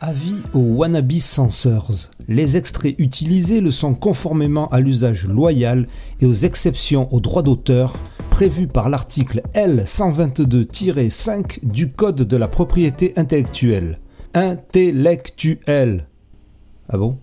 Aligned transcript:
Avis 0.00 0.44
aux 0.52 0.60
wannabe 0.60 1.18
censors. 1.18 2.12
Les 2.28 2.56
extraits 2.56 2.94
utilisés 2.98 3.60
le 3.60 3.72
sont 3.72 3.96
conformément 3.96 4.68
à 4.68 4.78
l'usage 4.78 5.26
loyal 5.26 5.88
et 6.20 6.26
aux 6.26 6.32
exceptions 6.32 7.12
aux 7.12 7.18
droits 7.18 7.42
d'auteur 7.42 7.96
prévus 8.30 8.68
par 8.68 8.90
l'article 8.90 9.42
L122-5 9.54 11.64
du 11.64 11.90
Code 11.90 12.22
de 12.22 12.36
la 12.36 12.46
propriété 12.46 13.12
intellectuelle. 13.16 13.98
Intellectuelle. 14.34 16.06
Ah 16.88 16.96
bon? 16.96 17.18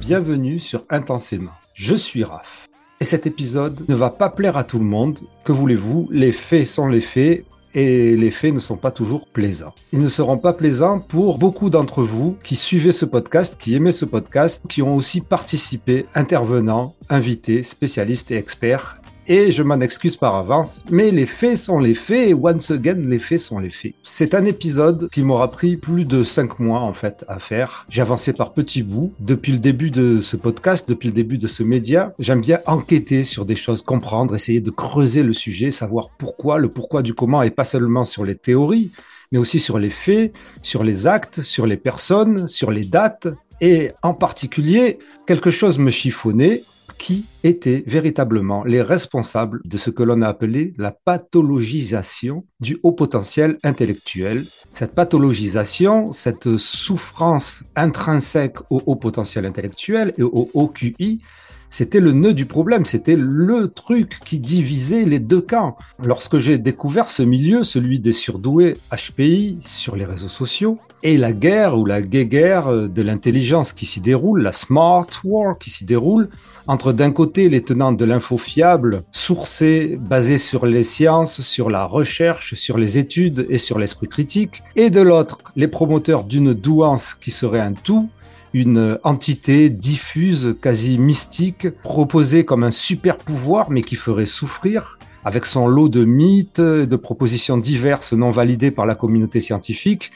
Bienvenue 0.00 0.58
sur 0.58 0.84
Intensément. 0.90 1.52
Je 1.72 1.94
suis 1.94 2.24
Raph. 2.24 2.68
Et 3.00 3.04
cet 3.04 3.26
épisode 3.26 3.88
ne 3.88 3.94
va 3.94 4.10
pas 4.10 4.28
plaire 4.28 4.58
à 4.58 4.64
tout 4.64 4.78
le 4.78 4.84
monde. 4.84 5.20
Que 5.44 5.52
voulez-vous? 5.52 6.08
Les 6.10 6.32
faits 6.32 6.66
sont 6.66 6.88
les 6.88 7.00
faits 7.00 7.46
et 7.78 8.16
les 8.16 8.32
faits 8.32 8.52
ne 8.52 8.58
sont 8.58 8.76
pas 8.76 8.90
toujours 8.90 9.28
plaisants. 9.28 9.72
Ils 9.92 10.00
ne 10.00 10.08
seront 10.08 10.38
pas 10.38 10.52
plaisants 10.52 10.98
pour 10.98 11.38
beaucoup 11.38 11.70
d'entre 11.70 12.02
vous 12.02 12.36
qui 12.42 12.56
suivez 12.56 12.90
ce 12.90 13.04
podcast, 13.04 13.56
qui 13.56 13.76
aimez 13.76 13.92
ce 13.92 14.04
podcast, 14.04 14.64
qui 14.68 14.82
ont 14.82 14.96
aussi 14.96 15.20
participé, 15.20 16.06
intervenants, 16.16 16.96
invités, 17.08 17.62
spécialistes 17.62 18.32
et 18.32 18.36
experts 18.36 18.96
et 19.28 19.52
je 19.52 19.62
m'en 19.62 19.80
excuse 19.80 20.16
par 20.16 20.34
avance, 20.34 20.84
mais 20.90 21.10
les 21.10 21.26
faits 21.26 21.58
sont 21.58 21.78
les 21.78 21.94
faits 21.94 22.30
et 22.30 22.34
once 22.34 22.70
again, 22.70 23.02
les 23.04 23.18
faits 23.18 23.40
sont 23.40 23.58
les 23.58 23.70
faits. 23.70 23.94
C'est 24.02 24.34
un 24.34 24.46
épisode 24.46 25.10
qui 25.10 25.22
m'aura 25.22 25.50
pris 25.50 25.76
plus 25.76 26.06
de 26.06 26.24
cinq 26.24 26.58
mois 26.58 26.80
en 26.80 26.94
fait 26.94 27.24
à 27.28 27.38
faire. 27.38 27.86
J'ai 27.90 28.00
avancé 28.00 28.32
par 28.32 28.54
petits 28.54 28.82
bouts. 28.82 29.12
Depuis 29.20 29.52
le 29.52 29.58
début 29.58 29.90
de 29.90 30.22
ce 30.22 30.36
podcast, 30.36 30.88
depuis 30.88 31.08
le 31.08 31.14
début 31.14 31.36
de 31.36 31.46
ce 31.46 31.62
média, 31.62 32.14
j'aime 32.18 32.40
bien 32.40 32.60
enquêter 32.66 33.22
sur 33.24 33.44
des 33.44 33.54
choses, 33.54 33.82
comprendre, 33.82 34.34
essayer 34.34 34.60
de 34.60 34.70
creuser 34.70 35.22
le 35.22 35.34
sujet, 35.34 35.70
savoir 35.70 36.10
pourquoi, 36.18 36.58
le 36.58 36.68
pourquoi 36.68 37.02
du 37.02 37.12
comment 37.12 37.42
et 37.42 37.50
pas 37.50 37.64
seulement 37.64 38.04
sur 38.04 38.24
les 38.24 38.34
théories, 38.34 38.90
mais 39.30 39.38
aussi 39.38 39.60
sur 39.60 39.78
les 39.78 39.90
faits, 39.90 40.32
sur 40.62 40.84
les 40.84 41.06
actes, 41.06 41.42
sur 41.42 41.66
les 41.66 41.76
personnes, 41.76 42.48
sur 42.48 42.70
les 42.70 42.84
dates. 42.84 43.28
Et 43.60 43.90
en 44.02 44.14
particulier, 44.14 44.98
quelque 45.26 45.50
chose 45.50 45.78
me 45.78 45.90
chiffonnait 45.90 46.62
qui 46.98 47.26
étaient 47.44 47.84
véritablement 47.86 48.64
les 48.64 48.82
responsables 48.82 49.60
de 49.64 49.78
ce 49.78 49.90
que 49.90 50.02
l'on 50.02 50.20
a 50.22 50.28
appelé 50.28 50.74
la 50.78 50.90
pathologisation 50.90 52.44
du 52.60 52.78
haut 52.82 52.92
potentiel 52.92 53.56
intellectuel. 53.62 54.42
Cette 54.72 54.94
pathologisation, 54.94 56.12
cette 56.12 56.56
souffrance 56.56 57.62
intrinsèque 57.76 58.58
au 58.70 58.82
haut 58.84 58.96
potentiel 58.96 59.46
intellectuel 59.46 60.12
et 60.18 60.22
au 60.22 60.50
haut 60.52 60.68
QI, 60.68 61.20
c'était 61.70 62.00
le 62.00 62.12
nœud 62.12 62.32
du 62.32 62.46
problème, 62.46 62.84
c'était 62.86 63.16
le 63.16 63.68
truc 63.68 64.20
qui 64.24 64.40
divisait 64.40 65.04
les 65.04 65.18
deux 65.18 65.42
camps. 65.42 65.76
Lorsque 66.02 66.38
j'ai 66.38 66.58
découvert 66.58 67.10
ce 67.10 67.22
milieu, 67.22 67.62
celui 67.62 68.00
des 68.00 68.14
surdoués 68.14 68.76
HPI 68.90 69.58
sur 69.60 69.94
les 69.94 70.06
réseaux 70.06 70.28
sociaux, 70.28 70.78
et 71.02 71.16
la 71.16 71.32
guerre 71.32 71.78
ou 71.78 71.84
la 71.84 72.02
guerre 72.02 72.88
de 72.88 73.02
l'intelligence 73.02 73.72
qui 73.72 73.86
s'y 73.86 74.00
déroule, 74.00 74.42
la 74.42 74.52
smart 74.52 75.06
war 75.24 75.58
qui 75.58 75.70
s'y 75.70 75.84
déroule, 75.84 76.28
entre 76.66 76.92
d'un 76.92 77.10
côté 77.10 77.48
les 77.48 77.62
tenants 77.62 77.92
de 77.92 78.04
l'info 78.04 78.36
fiable, 78.36 79.02
sourcée, 79.10 79.98
basée 80.00 80.38
sur 80.38 80.66
les 80.66 80.84
sciences, 80.84 81.40
sur 81.40 81.70
la 81.70 81.84
recherche, 81.84 82.54
sur 82.54 82.78
les 82.78 82.98
études 82.98 83.46
et 83.48 83.58
sur 83.58 83.78
l'esprit 83.78 84.08
critique, 84.08 84.62
et 84.76 84.90
de 84.90 85.00
l'autre 85.00 85.38
les 85.56 85.68
promoteurs 85.68 86.24
d'une 86.24 86.52
douance 86.52 87.14
qui 87.14 87.30
serait 87.30 87.60
un 87.60 87.72
tout, 87.72 88.08
une 88.52 88.98
entité 89.04 89.70
diffuse, 89.70 90.56
quasi 90.60 90.98
mystique, 90.98 91.70
proposée 91.82 92.44
comme 92.44 92.64
un 92.64 92.70
super 92.70 93.18
pouvoir 93.18 93.70
mais 93.70 93.82
qui 93.82 93.94
ferait 93.94 94.26
souffrir, 94.26 94.98
avec 95.24 95.46
son 95.46 95.68
lot 95.68 95.88
de 95.88 96.04
mythes, 96.04 96.60
de 96.60 96.96
propositions 96.96 97.58
diverses 97.58 98.12
non 98.12 98.30
validées 98.30 98.70
par 98.70 98.86
la 98.86 98.94
communauté 98.94 99.40
scientifique, 99.40 100.10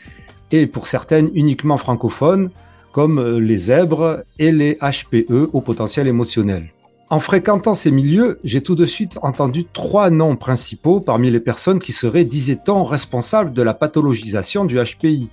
et 0.53 0.67
pour 0.67 0.87
certaines 0.87 1.31
uniquement 1.35 1.79
francophones, 1.79 2.51
comme 2.93 3.39
les 3.39 3.57
zèbres 3.57 4.23
et 4.39 4.53
les 4.53 4.79
HPE 4.81 5.51
au 5.53 5.61
potentiel 5.61 6.07
émotionnel. 6.07 6.73
En 7.13 7.21
fréquentant 7.21 7.75
ces 7.75 7.91
milieux, 7.91 8.39
j'ai 8.45 8.63
tout 8.63 8.75
de 8.75 8.87
suite 8.87 9.19
entendu 9.23 9.65
trois 9.65 10.09
noms 10.11 10.37
principaux 10.37 11.01
parmi 11.01 11.31
les 11.31 11.41
personnes 11.41 11.79
qui 11.79 11.93
seraient, 11.93 12.25
disait-on, 12.25 12.85
responsables 12.85 13.53
de 13.53 13.63
la 13.63 13.75
pathologisation 13.75 14.65
du 14.65 14.79
HPI. 14.79 15.31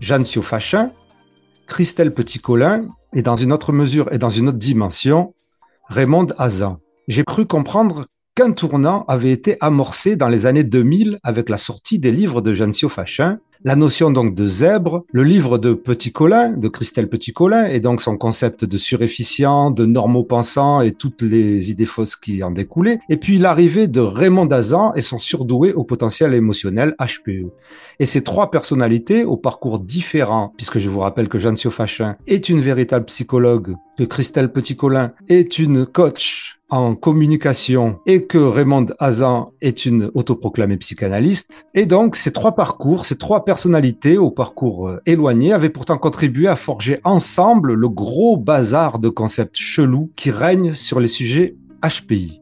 Jeanne 0.00 0.24
Siofachin, 0.24 0.90
Christelle 1.66 2.12
Petit-Colin 2.12 2.86
et 3.14 3.22
dans 3.22 3.36
une 3.36 3.52
autre 3.52 3.72
mesure 3.72 4.10
et 4.12 4.18
dans 4.18 4.30
une 4.30 4.48
autre 4.48 4.58
dimension, 4.58 5.34
Raymond 5.88 6.28
Hazan. 6.38 6.78
J'ai 7.06 7.24
cru 7.24 7.44
comprendre 7.44 8.06
qu'un 8.34 8.52
tournant 8.52 9.04
avait 9.08 9.30
été 9.30 9.58
amorcé 9.60 10.16
dans 10.16 10.28
les 10.28 10.46
années 10.46 10.64
2000 10.64 11.18
avec 11.22 11.50
la 11.50 11.58
sortie 11.58 11.98
des 11.98 12.12
livres 12.12 12.40
de 12.40 12.54
Jeanne 12.54 12.72
Siofachin 12.72 13.40
la 13.64 13.76
notion 13.76 14.10
donc 14.10 14.34
de 14.34 14.46
zèbre, 14.46 15.04
le 15.12 15.22
livre 15.22 15.58
de 15.58 15.72
Petit 15.72 16.12
Colin, 16.12 16.50
de 16.50 16.68
Christelle 16.68 17.08
Petit 17.08 17.32
Colin, 17.32 17.66
et 17.66 17.80
donc 17.80 18.02
son 18.02 18.16
concept 18.16 18.64
de 18.64 18.76
surefficient, 18.76 19.70
de 19.70 19.86
normaux-pensant 19.86 20.80
et 20.80 20.92
toutes 20.92 21.22
les 21.22 21.70
idées 21.70 21.86
fausses 21.86 22.16
qui 22.16 22.42
en 22.42 22.50
découlaient, 22.50 22.98
et 23.08 23.16
puis 23.16 23.38
l'arrivée 23.38 23.86
de 23.86 24.00
Raymond 24.00 24.46
Dazan 24.46 24.94
et 24.94 25.00
son 25.00 25.18
surdoué 25.18 25.72
au 25.72 25.84
potentiel 25.84 26.34
émotionnel 26.34 26.94
HPE. 26.98 27.52
Et 27.98 28.06
ces 28.06 28.22
trois 28.22 28.50
personnalités 28.50 29.24
au 29.24 29.36
parcours 29.36 29.78
différent, 29.78 30.52
puisque 30.56 30.78
je 30.78 30.88
vous 30.88 31.00
rappelle 31.00 31.28
que 31.28 31.38
Jeanne 31.38 31.56
Siofachin 31.56 32.16
est 32.26 32.48
une 32.48 32.60
véritable 32.60 33.04
psychologue, 33.04 33.76
que 33.96 34.04
Christelle 34.04 34.52
Petit 34.52 34.76
Colin 34.76 35.12
est 35.28 35.58
une 35.58 35.86
coach 35.86 36.58
en 36.72 36.94
communication 36.94 37.98
et 38.06 38.24
que 38.24 38.38
Raymond 38.38 38.86
Hazan 38.98 39.44
est 39.60 39.84
une 39.84 40.10
autoproclamée 40.14 40.78
psychanalyste. 40.78 41.66
Et 41.74 41.84
donc, 41.84 42.16
ces 42.16 42.32
trois 42.32 42.54
parcours, 42.54 43.04
ces 43.04 43.18
trois 43.18 43.44
personnalités 43.44 44.16
au 44.16 44.30
parcours 44.30 44.88
euh, 44.88 45.02
éloigné 45.04 45.52
avaient 45.52 45.68
pourtant 45.68 45.98
contribué 45.98 46.48
à 46.48 46.56
forger 46.56 47.00
ensemble 47.04 47.74
le 47.74 47.88
gros 47.90 48.38
bazar 48.38 48.98
de 48.98 49.10
concepts 49.10 49.58
chelous 49.58 50.10
qui 50.16 50.30
règne 50.30 50.74
sur 50.74 50.98
les 50.98 51.08
sujets 51.08 51.56
HPI. 51.82 52.40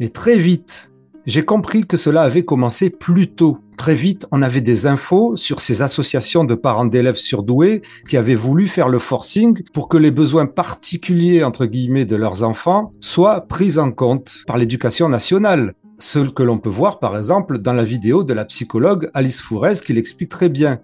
Mais 0.00 0.08
très 0.08 0.36
vite, 0.36 0.90
j'ai 1.26 1.44
compris 1.44 1.84
que 1.84 1.96
cela 1.96 2.22
avait 2.22 2.44
commencé 2.44 2.88
plus 2.88 3.28
tôt. 3.28 3.58
Très 3.76 3.96
vite, 3.96 4.26
on 4.30 4.42
avait 4.42 4.60
des 4.60 4.86
infos 4.86 5.34
sur 5.34 5.60
ces 5.60 5.82
associations 5.82 6.44
de 6.44 6.54
parents 6.54 6.84
d'élèves 6.84 7.16
surdoués 7.16 7.82
qui 8.08 8.16
avaient 8.16 8.36
voulu 8.36 8.68
faire 8.68 8.88
le 8.88 9.00
forcing 9.00 9.60
pour 9.72 9.88
que 9.88 9.96
les 9.96 10.12
besoins 10.12 10.46
particuliers, 10.46 11.42
entre 11.42 11.66
guillemets, 11.66 12.04
de 12.04 12.16
leurs 12.16 12.44
enfants 12.44 12.92
soient 13.00 13.40
pris 13.42 13.78
en 13.78 13.90
compte 13.90 14.44
par 14.46 14.56
l'éducation 14.56 15.08
nationale. 15.08 15.74
Ce 15.98 16.20
que 16.20 16.42
l'on 16.42 16.58
peut 16.58 16.70
voir, 16.70 17.00
par 17.00 17.16
exemple, 17.16 17.58
dans 17.58 17.72
la 17.72 17.84
vidéo 17.84 18.22
de 18.22 18.32
la 18.32 18.44
psychologue 18.44 19.10
Alice 19.12 19.40
Fourez 19.40 19.80
qui 19.84 19.92
l'explique 19.92 20.28
très 20.28 20.48
bien. 20.48 20.80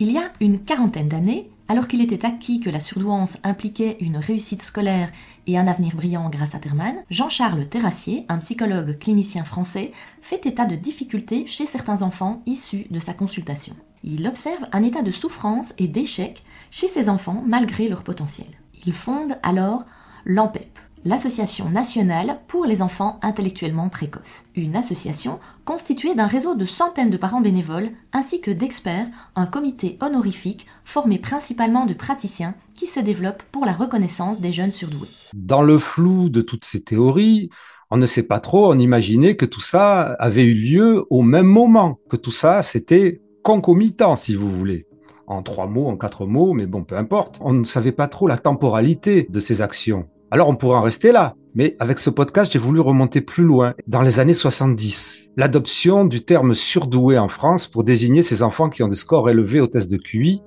Il 0.00 0.10
y 0.10 0.18
a 0.18 0.32
une 0.40 0.58
quarantaine 0.58 1.08
d'années, 1.08 1.50
alors 1.68 1.86
qu'il 1.86 2.02
était 2.02 2.26
acquis 2.26 2.58
que 2.58 2.70
la 2.70 2.80
surdouance 2.80 3.38
impliquait 3.44 3.98
une 4.00 4.16
réussite 4.16 4.62
scolaire 4.62 5.12
et 5.50 5.58
un 5.58 5.66
avenir 5.66 5.96
brillant 5.96 6.30
grâce 6.30 6.54
à 6.54 6.60
Terman, 6.60 7.02
Jean-Charles 7.10 7.66
Terrassier, 7.66 8.24
un 8.28 8.38
psychologue 8.38 8.98
clinicien 8.98 9.42
français, 9.42 9.90
fait 10.22 10.46
état 10.46 10.64
de 10.64 10.76
difficultés 10.76 11.44
chez 11.46 11.66
certains 11.66 12.02
enfants 12.02 12.42
issus 12.46 12.86
de 12.90 13.00
sa 13.00 13.14
consultation. 13.14 13.74
Il 14.04 14.26
observe 14.28 14.66
un 14.72 14.84
état 14.84 15.02
de 15.02 15.10
souffrance 15.10 15.74
et 15.76 15.88
d'échec 15.88 16.44
chez 16.70 16.86
ces 16.86 17.08
enfants 17.08 17.42
malgré 17.46 17.88
leur 17.88 18.04
potentiel. 18.04 18.46
Il 18.86 18.92
fonde 18.92 19.38
alors 19.42 19.84
l'AMPEP, 20.24 20.78
l'Association 21.04 21.68
nationale 21.68 22.40
pour 22.46 22.66
les 22.66 22.82
enfants 22.82 23.18
intellectuellement 23.22 23.88
précoces, 23.88 24.44
une 24.54 24.76
association 24.76 25.36
constituée 25.64 26.14
d'un 26.14 26.26
réseau 26.26 26.54
de 26.54 26.64
centaines 26.64 27.10
de 27.10 27.16
parents 27.16 27.40
bénévoles 27.40 27.90
ainsi 28.12 28.40
que 28.40 28.50
d'experts, 28.50 29.06
un 29.34 29.46
comité 29.46 29.96
honorifique 30.00 30.66
formé 30.84 31.18
principalement 31.18 31.86
de 31.86 31.94
praticiens 31.94 32.54
qui 32.74 32.86
se 32.86 33.00
développe 33.00 33.42
pour 33.50 33.64
la 33.64 33.72
reconnaissance 33.72 34.40
des 34.40 34.52
jeunes 34.52 34.72
surdoués. 34.72 35.08
Dans 35.34 35.62
le 35.62 35.78
flou 35.78 36.28
de 36.28 36.42
toutes 36.42 36.64
ces 36.64 36.82
théories, 36.82 37.50
on 37.90 37.96
ne 37.96 38.06
sait 38.06 38.22
pas 38.22 38.40
trop, 38.40 38.72
on 38.72 38.78
imaginait 38.78 39.36
que 39.36 39.46
tout 39.46 39.60
ça 39.60 40.00
avait 40.18 40.44
eu 40.44 40.54
lieu 40.54 41.06
au 41.10 41.22
même 41.22 41.46
moment, 41.46 41.98
que 42.08 42.16
tout 42.16 42.30
ça 42.30 42.62
c'était 42.62 43.20
concomitant 43.42 44.16
si 44.16 44.34
vous 44.34 44.50
voulez 44.50 44.86
en 45.30 45.42
trois 45.42 45.68
mots, 45.68 45.86
en 45.86 45.96
quatre 45.96 46.26
mots, 46.26 46.54
mais 46.54 46.66
bon, 46.66 46.82
peu 46.82 46.96
importe. 46.96 47.38
On 47.40 47.52
ne 47.52 47.62
savait 47.62 47.92
pas 47.92 48.08
trop 48.08 48.26
la 48.26 48.36
temporalité 48.36 49.28
de 49.30 49.38
ces 49.38 49.62
actions. 49.62 50.08
Alors 50.32 50.48
on 50.48 50.54
pourrait 50.54 50.78
en 50.78 50.82
rester 50.82 51.12
là. 51.12 51.34
Mais 51.54 51.76
avec 51.80 51.98
ce 51.98 52.10
podcast, 52.10 52.52
j'ai 52.52 52.60
voulu 52.60 52.78
remonter 52.78 53.20
plus 53.20 53.42
loin, 53.42 53.74
dans 53.88 54.02
les 54.02 54.20
années 54.20 54.34
70. 54.34 55.32
L'adoption 55.36 56.04
du 56.04 56.24
terme 56.24 56.54
surdoué 56.54 57.18
en 57.18 57.28
France 57.28 57.66
pour 57.66 57.82
désigner 57.82 58.22
ces 58.22 58.44
enfants 58.44 58.68
qui 58.68 58.84
ont 58.84 58.88
des 58.88 58.94
scores 58.94 59.28
élevés 59.28 59.60
au 59.60 59.66
test 59.66 59.90
de 59.90 59.96
QI, 59.96 60.42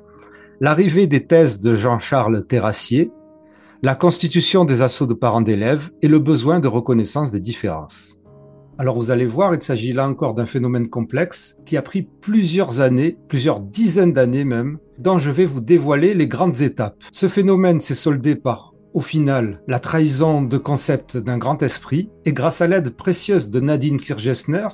l'arrivée 0.62 1.07
des 1.07 1.25
thèses 1.25 1.59
de 1.59 1.75
Jean-Charles 1.75 2.45
Terrassier, 2.45 3.12
la 3.81 3.95
constitution 3.95 4.63
des 4.63 4.81
assauts 4.81 5.07
de 5.07 5.13
parents 5.13 5.41
d'élèves 5.41 5.89
et 6.01 6.07
le 6.07 6.19
besoin 6.19 6.62
de 6.62 6.69
reconnaissance 6.69 7.31
des 7.31 7.41
différences. 7.41 8.18
Alors 8.77 8.95
vous 8.95 9.12
allez 9.12 9.25
voir, 9.25 9.53
il 9.53 9.62
s'agit 9.62 9.91
là 9.91 10.07
encore 10.07 10.33
d'un 10.33 10.45
phénomène 10.45 10.88
complexe 10.88 11.57
qui 11.65 11.75
a 11.75 11.81
pris 11.81 12.07
plusieurs 12.21 12.79
années, 12.79 13.18
plusieurs 13.27 13.59
dizaines 13.59 14.13
d'années 14.13 14.45
même, 14.45 14.77
dont 14.97 15.19
je 15.19 15.29
vais 15.29 15.45
vous 15.45 15.62
dévoiler 15.62 16.13
les 16.13 16.27
grandes 16.27 16.62
étapes. 16.62 17.03
Ce 17.12 17.27
phénomène 17.27 17.81
s'est 17.81 17.94
soldé 17.94 18.36
par 18.36 18.72
au 18.93 19.01
final 19.01 19.61
la 19.67 19.79
trahison 19.79 20.41
de 20.41 20.57
concept 20.57 21.17
d'un 21.17 21.37
grand 21.37 21.61
esprit, 21.63 22.09
et 22.25 22.33
grâce 22.33 22.61
à 22.61 22.67
l'aide 22.67 22.89
précieuse 22.89 23.49
de 23.49 23.59
Nadine 23.59 23.99
Kirchner, 23.99 24.67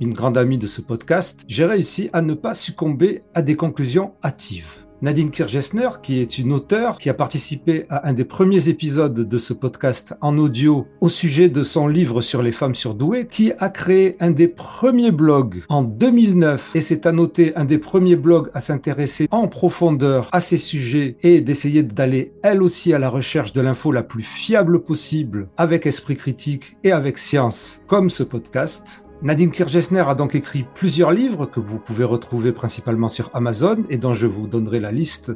une 0.00 0.14
grande 0.14 0.36
amie 0.36 0.58
de 0.58 0.66
ce 0.66 0.80
podcast, 0.80 1.44
j'ai 1.48 1.64
réussi 1.64 2.10
à 2.12 2.20
ne 2.20 2.34
pas 2.34 2.54
succomber 2.54 3.22
à 3.34 3.42
des 3.42 3.56
conclusions 3.56 4.14
hâtives. 4.24 4.83
Nadine 5.04 5.30
Kirchner, 5.30 5.90
qui 6.02 6.20
est 6.20 6.38
une 6.38 6.50
auteure 6.50 6.96
qui 6.96 7.10
a 7.10 7.14
participé 7.14 7.84
à 7.90 8.08
un 8.08 8.14
des 8.14 8.24
premiers 8.24 8.70
épisodes 8.70 9.12
de 9.28 9.38
ce 9.38 9.52
podcast 9.52 10.14
en 10.22 10.38
audio 10.38 10.86
au 11.02 11.10
sujet 11.10 11.50
de 11.50 11.62
son 11.62 11.88
livre 11.88 12.22
sur 12.22 12.42
les 12.42 12.52
femmes 12.52 12.74
surdouées, 12.74 13.26
qui 13.26 13.52
a 13.58 13.68
créé 13.68 14.16
un 14.20 14.30
des 14.30 14.48
premiers 14.48 15.10
blogs 15.10 15.62
en 15.68 15.82
2009 15.82 16.74
et 16.74 16.80
c'est 16.80 17.04
à 17.04 17.10
un 17.10 17.64
des 17.66 17.78
premiers 17.78 18.16
blogs 18.16 18.48
à 18.54 18.60
s'intéresser 18.60 19.28
en 19.30 19.46
profondeur 19.46 20.30
à 20.32 20.40
ces 20.40 20.56
sujets 20.56 21.18
et 21.22 21.42
d'essayer 21.42 21.82
d'aller 21.82 22.32
elle 22.42 22.62
aussi 22.62 22.94
à 22.94 22.98
la 22.98 23.10
recherche 23.10 23.52
de 23.52 23.60
l'info 23.60 23.92
la 23.92 24.04
plus 24.04 24.22
fiable 24.22 24.84
possible 24.84 25.48
avec 25.58 25.84
esprit 25.84 26.16
critique 26.16 26.78
et 26.82 26.92
avec 26.92 27.18
science 27.18 27.82
comme 27.88 28.08
ce 28.08 28.22
podcast. 28.22 29.03
Nadine 29.24 29.50
Kirchner 29.50 30.04
a 30.06 30.14
donc 30.14 30.34
écrit 30.34 30.66
plusieurs 30.74 31.10
livres 31.10 31.46
que 31.46 31.58
vous 31.58 31.78
pouvez 31.78 32.04
retrouver 32.04 32.52
principalement 32.52 33.08
sur 33.08 33.30
Amazon 33.32 33.78
et 33.88 33.96
dont 33.96 34.12
je 34.12 34.26
vous 34.26 34.46
donnerai 34.46 34.80
la 34.80 34.92
liste 34.92 35.32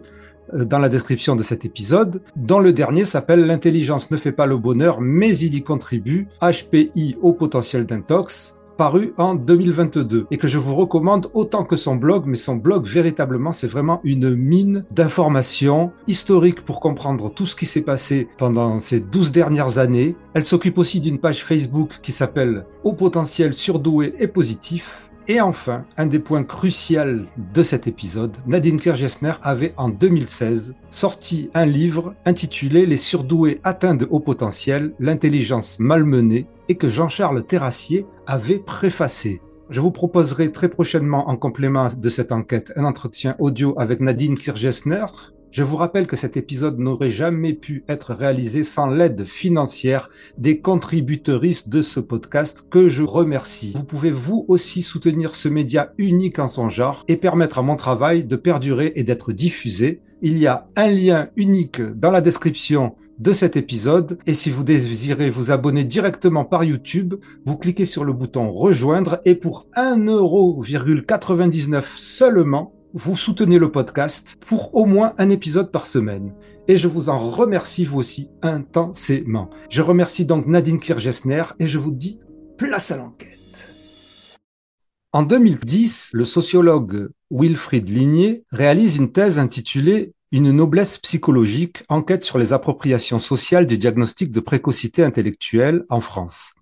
euh, 0.52 0.66
dans 0.66 0.78
la 0.78 0.90
description 0.90 1.36
de 1.36 1.42
cet 1.42 1.64
épisode, 1.64 2.20
dont 2.36 2.58
le 2.58 2.74
dernier 2.74 3.06
s'appelle 3.06 3.46
L'intelligence 3.46 4.10
ne 4.10 4.18
fait 4.18 4.32
pas 4.32 4.44
le 4.44 4.58
bonheur, 4.58 5.00
mais 5.00 5.34
il 5.38 5.54
y 5.54 5.62
contribue, 5.62 6.28
HPI 6.42 7.16
au 7.22 7.32
potentiel 7.32 7.86
d'intox, 7.86 8.57
paru 8.78 9.12
en 9.18 9.34
2022 9.34 10.28
et 10.30 10.38
que 10.38 10.46
je 10.46 10.56
vous 10.56 10.76
recommande 10.76 11.28
autant 11.34 11.64
que 11.64 11.76
son 11.76 11.96
blog, 11.96 12.24
mais 12.26 12.36
son 12.36 12.56
blog 12.56 12.86
véritablement 12.86 13.52
c'est 13.52 13.66
vraiment 13.66 14.00
une 14.04 14.34
mine 14.34 14.84
d'informations 14.92 15.90
historiques 16.06 16.64
pour 16.64 16.80
comprendre 16.80 17.30
tout 17.30 17.44
ce 17.44 17.56
qui 17.56 17.66
s'est 17.66 17.82
passé 17.82 18.28
pendant 18.38 18.78
ces 18.78 19.00
12 19.00 19.32
dernières 19.32 19.78
années. 19.78 20.14
Elle 20.32 20.46
s'occupe 20.46 20.78
aussi 20.78 21.00
d'une 21.00 21.18
page 21.18 21.44
Facebook 21.44 21.98
qui 22.00 22.12
s'appelle 22.12 22.64
Au 22.84 22.92
potentiel 22.92 23.52
surdoué 23.52 24.14
et 24.20 24.28
positif 24.28 25.07
et 25.30 25.42
enfin, 25.42 25.84
un 25.98 26.06
des 26.06 26.18
points 26.18 26.42
cruciaux 26.42 27.26
de 27.52 27.62
cet 27.62 27.86
épisode, 27.86 28.38
Nadine 28.46 28.80
Kirchner 28.80 29.34
avait 29.42 29.74
en 29.76 29.90
2016 29.90 30.74
sorti 30.90 31.50
un 31.52 31.66
livre 31.66 32.14
intitulé 32.24 32.86
Les 32.86 32.96
surdoués 32.96 33.60
atteints 33.62 33.94
de 33.94 34.08
haut 34.10 34.20
potentiel, 34.20 34.94
l'intelligence 34.98 35.78
malmenée, 35.78 36.46
et 36.70 36.76
que 36.76 36.88
Jean-Charles 36.88 37.44
Terrassier 37.44 38.06
avait 38.26 38.58
préfacé. 38.58 39.42
Je 39.68 39.82
vous 39.82 39.90
proposerai 39.90 40.50
très 40.50 40.68
prochainement 40.68 41.28
en 41.28 41.36
complément 41.36 41.88
de 41.94 42.08
cette 42.08 42.32
enquête 42.32 42.72
un 42.76 42.84
entretien 42.84 43.36
audio 43.38 43.78
avec 43.78 44.00
Nadine 44.00 44.34
Kirchner, 44.34 45.04
je 45.50 45.62
vous 45.62 45.76
rappelle 45.76 46.06
que 46.06 46.16
cet 46.16 46.36
épisode 46.36 46.78
n'aurait 46.78 47.10
jamais 47.10 47.54
pu 47.54 47.84
être 47.88 48.12
réalisé 48.12 48.62
sans 48.62 48.86
l'aide 48.86 49.24
financière 49.24 50.10
des 50.36 50.60
contributrices 50.60 51.68
de 51.68 51.82
ce 51.82 52.00
podcast 52.00 52.64
que 52.70 52.88
je 52.88 53.02
remercie. 53.02 53.72
Vous 53.76 53.84
pouvez 53.84 54.10
vous 54.10 54.44
aussi 54.48 54.82
soutenir 54.82 55.34
ce 55.34 55.48
média 55.48 55.92
unique 55.96 56.38
en 56.38 56.48
son 56.48 56.68
genre 56.68 57.04
et 57.08 57.16
permettre 57.16 57.58
à 57.58 57.62
mon 57.62 57.76
travail 57.76 58.24
de 58.24 58.36
perdurer 58.36 58.92
et 58.96 59.04
d'être 59.04 59.32
diffusé. 59.32 60.02
Il 60.20 60.38
y 60.38 60.46
a 60.46 60.68
un 60.76 60.88
lien 60.88 61.28
unique 61.36 61.80
dans 61.80 62.10
la 62.10 62.20
description 62.20 62.94
de 63.18 63.32
cet 63.32 63.56
épisode 63.56 64.18
et 64.26 64.34
si 64.34 64.50
vous 64.50 64.64
désirez 64.64 65.30
vous 65.30 65.50
abonner 65.50 65.84
directement 65.84 66.44
par 66.44 66.64
YouTube, 66.64 67.14
vous 67.44 67.56
cliquez 67.56 67.84
sur 67.84 68.04
le 68.04 68.12
bouton 68.12 68.52
rejoindre 68.52 69.20
et 69.24 69.34
pour 69.34 69.66
1,99€ 69.76 71.82
seulement, 71.96 72.72
vous 72.94 73.16
soutenez 73.16 73.58
le 73.58 73.70
podcast 73.70 74.36
pour 74.46 74.74
au 74.74 74.86
moins 74.86 75.14
un 75.18 75.28
épisode 75.28 75.70
par 75.70 75.86
semaine. 75.86 76.34
Et 76.68 76.76
je 76.76 76.88
vous 76.88 77.10
en 77.10 77.18
remercie 77.18 77.84
vous 77.84 77.98
aussi 77.98 78.30
intensément. 78.42 79.50
Je 79.68 79.82
remercie 79.82 80.24
donc 80.24 80.46
Nadine 80.46 80.80
Kirchner 80.80 81.42
et 81.58 81.66
je 81.66 81.78
vous 81.78 81.90
dis 81.90 82.20
place 82.56 82.90
à 82.90 82.96
l'enquête. 82.96 83.70
En 85.12 85.22
2010, 85.22 86.10
le 86.12 86.24
sociologue 86.24 87.10
Wilfried 87.30 87.88
Ligné 87.88 88.44
réalise 88.50 88.96
une 88.96 89.12
thèse 89.12 89.38
intitulée 89.38 90.14
Une 90.32 90.50
noblesse 90.52 90.98
psychologique, 90.98 91.84
enquête 91.88 92.24
sur 92.24 92.38
les 92.38 92.52
appropriations 92.52 93.18
sociales 93.18 93.66
du 93.66 93.78
diagnostic 93.78 94.30
de 94.30 94.40
précocité 94.40 95.02
intellectuelle 95.02 95.84
en 95.88 96.00
France. 96.00 96.52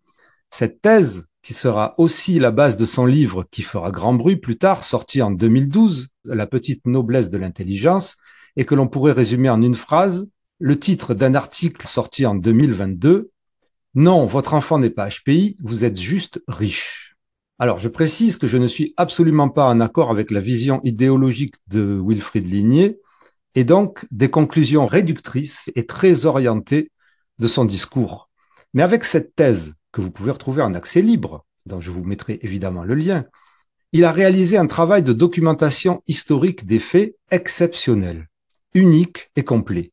Cette 0.49 0.81
thèse 0.81 1.26
qui 1.43 1.55
sera 1.55 1.94
aussi 1.99 2.40
la 2.40 2.50
base 2.50 2.76
de 2.76 2.84
son 2.84 3.06
livre 3.06 3.46
qui 3.52 3.62
fera 3.62 3.93
grand 3.93 4.14
bruit 4.14 4.37
plus 4.37 4.58
tard, 4.58 4.82
sorti 4.82 5.23
en 5.23 5.31
2012, 5.31 6.08
La 6.26 6.46
petite 6.46 6.87
noblesse 6.87 7.31
de 7.31 7.38
l'intelligence, 7.38 8.17
et 8.56 8.64
que 8.64 8.75
l'on 8.75 8.88
pourrait 8.88 9.12
résumer 9.12 9.49
en 9.49 9.62
une 9.62 9.75
phrase, 9.75 10.28
le 10.58 10.78
titre 10.78 11.14
d'un 11.14 11.34
article 11.34 11.87
sorti 11.87 12.26
en 12.26 12.34
2022, 12.34 13.31
Non, 13.94 14.26
votre 14.26 14.55
enfant 14.55 14.78
n'est 14.78 14.90
pas 14.90 15.08
HPI, 15.08 15.58
vous 15.62 15.84
êtes 15.84 15.99
juste 15.99 16.43
riche. 16.49 17.17
Alors, 17.58 17.78
je 17.78 17.88
précise 17.88 18.37
que 18.37 18.46
je 18.46 18.58
ne 18.58 18.67
suis 18.67 18.93
absolument 18.96 19.49
pas 19.49 19.69
en 19.69 19.81
accord 19.81 20.11
avec 20.11 20.31
la 20.31 20.40
vision 20.40 20.81
idéologique 20.84 21.55
de 21.69 22.00
Wilfried 22.05 22.46
Ligné, 22.46 22.99
et 23.55 23.64
donc 23.64 24.06
des 24.11 24.31
conclusions 24.31 24.87
réductrices 24.87 25.70
et 25.75 25.87
très 25.87 26.26
orientées 26.26 26.90
de 27.38 27.49
son 27.49 27.64
discours. 27.64 28.28
Mais 28.75 28.82
avec 28.82 29.05
cette 29.05 29.34
thèse, 29.34 29.75
que 29.93 30.02
vous 30.02 30.11
pouvez 30.11 30.31
retrouver 30.31 30.61
en 30.61 30.75
accès 30.75 31.00
libre, 31.00 31.46
dont 31.64 31.81
je 31.81 31.90
vous 31.90 32.05
mettrai 32.05 32.38
évidemment 32.43 32.84
le 32.84 32.94
lien, 32.94 33.25
il 33.96 34.04
a 34.04 34.12
réalisé 34.12 34.58
un 34.58 34.66
travail 34.66 35.02
de 35.02 35.14
documentation 35.14 36.02
historique 36.06 36.66
des 36.66 36.81
faits 36.81 37.16
exceptionnel, 37.31 38.28
unique 38.75 39.31
et 39.37 39.43
complet, 39.43 39.90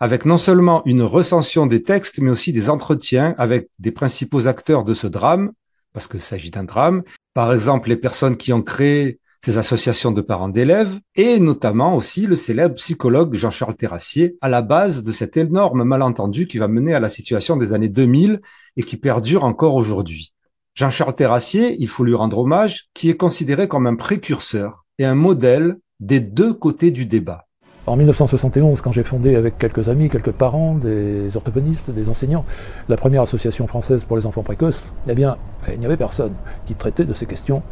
avec 0.00 0.24
non 0.24 0.38
seulement 0.38 0.80
une 0.86 1.02
recension 1.02 1.66
des 1.66 1.82
textes, 1.82 2.20
mais 2.20 2.30
aussi 2.30 2.54
des 2.54 2.70
entretiens 2.70 3.34
avec 3.36 3.68
des 3.78 3.90
principaux 3.90 4.48
acteurs 4.48 4.82
de 4.82 4.94
ce 4.94 5.06
drame, 5.06 5.52
parce 5.92 6.08
qu'il 6.08 6.22
s'agit 6.22 6.50
d'un 6.50 6.64
drame, 6.64 7.02
par 7.34 7.52
exemple 7.52 7.90
les 7.90 7.98
personnes 7.98 8.38
qui 8.38 8.54
ont 8.54 8.62
créé 8.62 9.20
ces 9.44 9.58
associations 9.58 10.10
de 10.10 10.22
parents 10.22 10.48
d'élèves, 10.48 10.98
et 11.14 11.38
notamment 11.38 11.96
aussi 11.96 12.26
le 12.26 12.36
célèbre 12.36 12.76
psychologue 12.76 13.34
Jean-Charles 13.34 13.76
Terrassier, 13.76 14.38
à 14.40 14.48
la 14.48 14.62
base 14.62 15.02
de 15.02 15.12
cet 15.12 15.36
énorme 15.36 15.84
malentendu 15.84 16.46
qui 16.46 16.56
va 16.56 16.66
mener 16.66 16.94
à 16.94 17.00
la 17.00 17.10
situation 17.10 17.58
des 17.58 17.74
années 17.74 17.90
2000 17.90 18.40
et 18.78 18.82
qui 18.82 18.96
perdure 18.96 19.44
encore 19.44 19.74
aujourd'hui. 19.74 20.33
Jean-Charles 20.74 21.14
Terrassier, 21.14 21.76
il 21.78 21.88
faut 21.88 22.02
lui 22.02 22.16
rendre 22.16 22.38
hommage, 22.38 22.88
qui 22.94 23.08
est 23.08 23.16
considéré 23.16 23.68
comme 23.68 23.86
un 23.86 23.94
précurseur 23.94 24.86
et 24.98 25.04
un 25.04 25.14
modèle 25.14 25.76
des 26.00 26.18
deux 26.18 26.52
côtés 26.52 26.90
du 26.90 27.06
débat. 27.06 27.46
En 27.86 27.96
1971, 27.96 28.80
quand 28.80 28.90
j'ai 28.90 29.04
fondé 29.04 29.36
avec 29.36 29.56
quelques 29.56 29.88
amis, 29.88 30.10
quelques 30.10 30.32
parents, 30.32 30.74
des 30.74 31.36
orthophonistes, 31.36 31.90
des 31.90 32.08
enseignants, 32.08 32.44
la 32.88 32.96
première 32.96 33.22
association 33.22 33.68
française 33.68 34.02
pour 34.02 34.16
les 34.16 34.26
enfants 34.26 34.42
précoces, 34.42 34.94
eh 35.06 35.14
bien, 35.14 35.36
il 35.68 35.78
n'y 35.78 35.86
avait 35.86 35.96
personne 35.96 36.32
qui 36.66 36.74
traitait 36.74 37.04
de 37.04 37.14
ces 37.14 37.26
questions. 37.26 37.62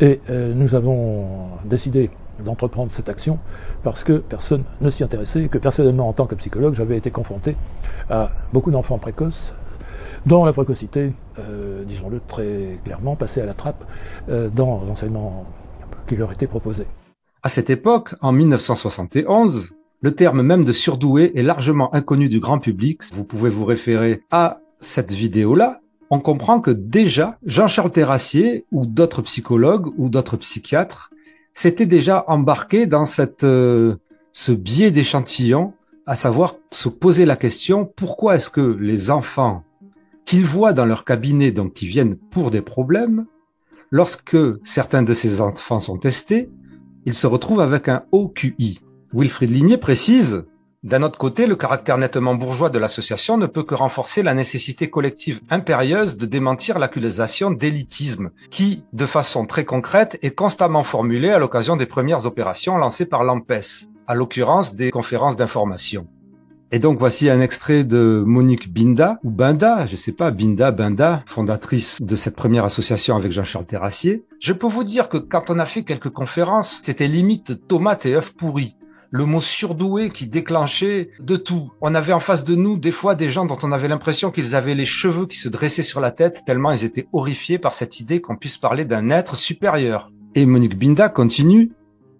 Et 0.00 0.20
euh, 0.30 0.54
nous 0.54 0.74
avons 0.74 1.48
décidé 1.66 2.10
d'entreprendre 2.42 2.90
cette 2.90 3.10
action 3.10 3.38
parce 3.82 4.02
que 4.02 4.14
personne 4.14 4.64
ne 4.80 4.88
s'y 4.88 5.04
intéressait 5.04 5.44
et 5.44 5.48
que 5.48 5.58
personnellement, 5.58 6.08
en 6.08 6.14
tant 6.14 6.26
que 6.26 6.36
psychologue, 6.36 6.74
j'avais 6.74 6.96
été 6.96 7.10
confronté 7.10 7.54
à 8.08 8.30
beaucoup 8.54 8.70
d'enfants 8.70 8.98
précoces 8.98 9.52
dont 10.26 10.44
la 10.44 10.52
précocité, 10.52 11.12
euh, 11.38 11.84
disons-le 11.84 12.20
très 12.26 12.80
clairement, 12.84 13.14
passait 13.16 13.40
à 13.40 13.46
la 13.46 13.54
trappe 13.54 13.84
euh, 14.28 14.50
dans 14.50 14.84
l'enseignement 14.84 15.46
qui 16.06 16.16
leur 16.16 16.32
était 16.32 16.48
proposé. 16.48 16.84
À 17.42 17.48
cette 17.48 17.70
époque, 17.70 18.14
en 18.20 18.32
1971, 18.32 19.72
le 20.02 20.14
terme 20.14 20.42
même 20.42 20.64
de 20.64 20.72
surdoué 20.72 21.32
est 21.36 21.42
largement 21.42 21.94
inconnu 21.94 22.28
du 22.28 22.40
grand 22.40 22.58
public. 22.58 23.02
Vous 23.12 23.24
pouvez 23.24 23.50
vous 23.50 23.64
référer 23.64 24.22
à 24.30 24.58
cette 24.80 25.12
vidéo-là. 25.12 25.80
On 26.10 26.20
comprend 26.20 26.60
que 26.60 26.70
déjà, 26.70 27.38
Jean-Charles 27.44 27.90
Terrassier 27.90 28.64
ou 28.72 28.84
d'autres 28.84 29.22
psychologues 29.22 29.88
ou 29.96 30.08
d'autres 30.08 30.36
psychiatres 30.36 31.10
s'étaient 31.52 31.86
déjà 31.86 32.24
embarqués 32.28 32.86
dans 32.86 33.06
cette, 33.06 33.44
euh, 33.44 33.96
ce 34.32 34.52
biais 34.52 34.90
d'échantillon, 34.90 35.72
à 36.04 36.14
savoir 36.14 36.56
se 36.70 36.88
poser 36.88 37.24
la 37.24 37.36
question 37.36 37.90
pourquoi 37.96 38.36
est-ce 38.36 38.50
que 38.50 38.60
les 38.60 39.10
enfants 39.10 39.64
qu'ils 40.26 40.44
voient 40.44 40.74
dans 40.74 40.84
leur 40.84 41.04
cabinet, 41.04 41.52
donc 41.52 41.72
qui 41.72 41.86
viennent 41.86 42.16
pour 42.16 42.50
des 42.50 42.60
problèmes, 42.60 43.26
lorsque 43.90 44.36
certains 44.64 45.02
de 45.02 45.14
ces 45.14 45.40
enfants 45.40 45.80
sont 45.80 45.96
testés, 45.96 46.50
il 47.06 47.14
se 47.14 47.26
retrouve 47.26 47.60
avec 47.60 47.88
un 47.88 48.04
OQI. 48.12 48.80
Wilfried 49.14 49.50
Ligné 49.50 49.78
précise 49.78 50.44
d'un 50.82 51.02
autre 51.02 51.18
côté, 51.18 51.48
le 51.48 51.56
caractère 51.56 51.98
nettement 51.98 52.36
bourgeois 52.36 52.70
de 52.70 52.78
l'association 52.78 53.38
ne 53.38 53.46
peut 53.46 53.64
que 53.64 53.74
renforcer 53.74 54.22
la 54.22 54.34
nécessité 54.34 54.88
collective 54.88 55.40
impérieuse 55.50 56.16
de 56.16 56.26
démentir 56.26 56.78
l'accusation 56.78 57.50
d'élitisme, 57.50 58.30
qui, 58.50 58.84
de 58.92 59.04
façon 59.04 59.46
très 59.46 59.64
concrète, 59.64 60.16
est 60.22 60.30
constamment 60.30 60.84
formulée 60.84 61.30
à 61.30 61.40
l'occasion 61.40 61.74
des 61.74 61.86
premières 61.86 62.26
opérations 62.26 62.76
lancées 62.76 63.06
par 63.06 63.24
l'AMPES, 63.24 63.88
à 64.06 64.14
l'occurrence 64.14 64.76
des 64.76 64.92
conférences 64.92 65.34
d'information. 65.34 66.06
Et 66.72 66.80
donc 66.80 66.98
voici 66.98 67.30
un 67.30 67.40
extrait 67.40 67.84
de 67.84 68.24
Monique 68.26 68.72
Binda, 68.72 69.20
ou 69.22 69.30
Binda, 69.30 69.86
je 69.86 69.94
sais 69.94 70.10
pas, 70.10 70.32
Binda, 70.32 70.72
Binda, 70.72 71.22
fondatrice 71.26 71.98
de 72.02 72.16
cette 72.16 72.34
première 72.34 72.64
association 72.64 73.14
avec 73.14 73.30
Jean-Charles 73.30 73.66
Terrassier. 73.66 74.24
Je 74.40 74.52
peux 74.52 74.66
vous 74.66 74.82
dire 74.82 75.08
que 75.08 75.16
quand 75.16 75.48
on 75.48 75.60
a 75.60 75.66
fait 75.66 75.84
quelques 75.84 76.10
conférences, 76.10 76.80
c'était 76.82 77.06
limite 77.06 77.68
tomates 77.68 78.06
et 78.06 78.16
œufs 78.16 78.34
pourris. 78.34 78.76
le 79.10 79.24
mot 79.24 79.40
surdoué 79.40 80.10
qui 80.10 80.26
déclenchait 80.26 81.10
de 81.20 81.36
tout. 81.36 81.70
On 81.80 81.94
avait 81.94 82.12
en 82.12 82.20
face 82.20 82.44
de 82.44 82.54
nous 82.54 82.76
des 82.76 82.92
fois 82.92 83.14
des 83.14 83.30
gens 83.30 83.46
dont 83.46 83.58
on 83.62 83.72
avait 83.72 83.88
l'impression 83.88 84.30
qu'ils 84.30 84.54
avaient 84.54 84.74
les 84.74 84.86
cheveux 84.86 85.26
qui 85.26 85.38
se 85.38 85.48
dressaient 85.48 85.82
sur 85.82 86.00
la 86.00 86.10
tête 86.10 86.42
tellement 86.44 86.72
ils 86.72 86.84
étaient 86.84 87.06
horrifiés 87.12 87.58
par 87.58 87.74
cette 87.74 88.00
idée 88.00 88.20
qu'on 88.20 88.36
puisse 88.36 88.58
parler 88.58 88.84
d'un 88.84 89.10
être 89.10 89.36
supérieur. 89.36 90.10
Et 90.34 90.44
Monique 90.44 90.76
Binda 90.76 91.08
continue. 91.08 91.72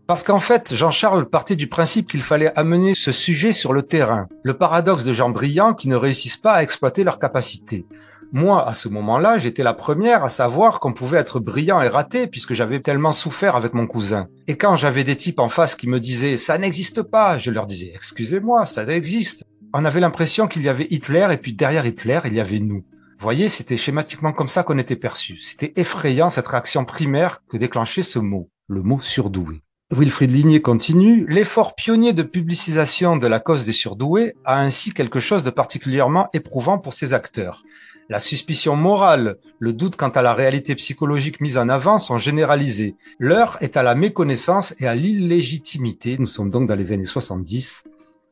Parce 0.06 0.22
qu'en 0.22 0.38
fait, 0.38 0.72
Jean-Charles 0.72 1.28
partait 1.28 1.56
du 1.56 1.66
principe 1.66 2.08
qu'il 2.08 2.22
fallait 2.22 2.56
amener 2.56 2.94
ce 2.94 3.10
sujet 3.10 3.52
sur 3.52 3.72
le 3.72 3.82
terrain. 3.82 4.28
Le 4.44 4.54
paradoxe 4.54 5.02
de 5.02 5.12
gens 5.12 5.30
brillants 5.30 5.75
qui 5.75 5.88
ne 5.88 5.96
réussissent 5.96 6.36
pas 6.36 6.52
à 6.52 6.62
exploiter 6.62 7.02
leurs 7.02 7.18
capacités. 7.18 7.86
Moi, 8.32 8.68
à 8.68 8.72
ce 8.72 8.88
moment-là, 8.88 9.38
j'étais 9.38 9.64
la 9.64 9.75
première 9.75 10.22
à 10.22 10.28
savoir 10.28 10.78
qu'on 10.78 10.92
pouvait 10.92 11.18
être 11.18 11.40
brillant 11.40 11.80
et 11.80 11.88
raté 11.88 12.28
puisque 12.28 12.54
j'avais 12.54 12.80
tellement 12.80 13.10
souffert 13.10 13.56
avec 13.56 13.75
mon 13.75 13.88
cousin. 13.88 14.28
Et 14.46 14.56
quand 14.56 14.76
j'avais 14.76 15.02
des 15.02 15.16
types 15.16 15.40
en 15.40 15.48
face 15.48 15.75
qui 15.75 15.88
me 15.88 15.98
disaient 15.98 16.36
ça 16.36 16.56
n'existe 16.56 17.02
pas, 17.02 17.38
je 17.38 17.50
leur 17.50 17.66
disais 17.66 17.92
excusez-moi, 17.92 18.64
ça 18.64 18.84
existe. 18.86 19.42
On 19.75 19.84
avait 19.84 20.00
l'impression 20.00 20.46
qu'il 20.46 20.62
y 20.62 20.68
avait 20.68 20.86
Hitler 20.90 21.26
et 21.32 21.36
puis 21.36 21.52
derrière 21.52 21.84
Hitler, 21.84 22.20
il 22.26 22.34
y 22.34 22.40
avait 22.40 22.60
nous. 22.60 22.84
Vous 23.18 23.22
voyez, 23.22 23.48
c'était 23.48 23.76
schématiquement 23.76 24.32
comme 24.32 24.48
ça 24.48 24.62
qu'on 24.62 24.78
était 24.78 24.94
perçu. 24.94 25.38
C'était 25.40 25.72
effrayant 25.76 26.30
cette 26.30 26.46
réaction 26.46 26.84
primaire 26.84 27.42
que 27.48 27.56
déclenchait 27.56 28.02
ce 28.02 28.18
mot, 28.18 28.50
le 28.68 28.82
mot 28.82 29.00
surdoué. 29.00 29.62
Wilfried 29.93 30.33
Ligné 30.33 30.61
continue, 30.61 31.25
l'effort 31.28 31.76
pionnier 31.76 32.12
de 32.12 32.25
publicisation 32.25 33.16
de 33.16 33.26
la 33.28 33.38
cause 33.38 33.64
des 33.64 33.73
surdoués 33.73 34.35
a 34.45 34.59
ainsi 34.59 34.93
quelque 34.93 35.21
chose 35.21 35.45
de 35.45 35.50
particulièrement 35.50 36.28
éprouvant 36.33 36.78
pour 36.78 36.93
ses 36.93 37.14
acteurs. 37.14 37.62
La 38.09 38.19
suspicion 38.19 38.75
morale, 38.75 39.37
le 39.61 39.73
doute 39.73 39.95
quant 39.95 40.09
à 40.09 40.23
la 40.23 40.35
réalité 40.35 40.75
psychologique 40.75 41.40
mise 41.40 41.57
en 41.57 41.69
avant 41.69 42.00
sont 42.00 42.19
généralisés. 42.19 42.97
L'heure 43.21 43.59
est 43.61 43.76
à 43.76 43.85
la 43.85 43.95
méconnaissance 43.95 44.75
et 44.81 44.88
à 44.88 44.97
l'illégitimité. 44.97 46.16
Nous 46.19 46.26
sommes 46.26 46.50
donc 46.50 46.66
dans 46.66 46.75
les 46.75 46.90
années 46.90 47.05
70. 47.05 47.85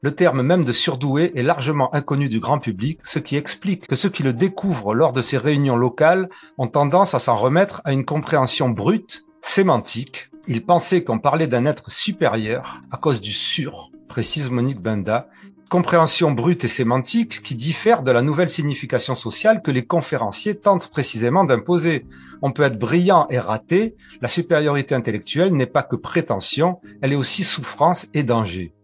Le 0.02 0.12
terme 0.12 0.42
même 0.42 0.64
de 0.64 0.73
surdoué 0.73 1.30
est 1.37 1.44
largement 1.44 1.94
inconnu 1.94 2.28
du 2.28 2.40
grand 2.40 2.58
public, 2.58 2.99
ce 3.04 3.20
qui 3.20 3.37
explique 3.37 3.87
que 3.87 3.94
ceux 3.94 4.11
qui 4.11 4.25
le 4.25 4.32
découvrent 4.32 4.92
lors 4.92 5.12
de 5.12 5.23
ces 5.23 5.38
réunions 5.38 5.76
locales 5.76 6.28
ont 6.58 6.66
tendance 6.66 7.14
à 7.14 7.20
s'en 7.20 7.37
remettre 7.37 7.80
à 7.84 7.92
une 7.92 8.04
compréhension 8.04 8.70
brute, 8.70 9.25
sémantique. 9.40 10.30
Ils 10.46 10.64
pensaient 10.64 11.04
qu'on 11.04 11.18
parlait 11.18 11.46
d'un 11.46 11.64
être 11.64 11.90
supérieur 11.90 12.82
à 12.90 12.98
cause 12.98 13.22
du 13.22 13.32
sur, 13.32 13.90
précise 14.08 14.50
Monique 14.50 14.80
Benda, 14.80 15.28
compréhension 15.70 16.32
brute 16.32 16.64
et 16.64 16.68
sémantique 16.68 17.42
qui 17.42 17.54
diffère 17.54 18.02
de 18.02 18.10
la 18.10 18.20
nouvelle 18.20 18.50
signification 18.50 19.14
sociale 19.14 19.62
que 19.62 19.70
les 19.70 19.86
conférenciers 19.86 20.54
tentent 20.54 20.88
précisément 20.88 21.44
d'imposer. 21.44 22.06
On 22.42 22.52
peut 22.52 22.62
être 22.62 22.78
brillant 22.78 23.26
et 23.30 23.38
raté, 23.38 23.96
la 24.20 24.28
supériorité 24.28 24.94
intellectuelle 24.94 25.54
n'est 25.54 25.64
pas 25.64 25.82
que 25.82 25.96
prétention, 25.96 26.78
elle 27.00 27.14
est 27.14 27.16
aussi 27.16 27.42
souffrance 27.42 28.08
et 28.12 28.22
danger. 28.22 28.74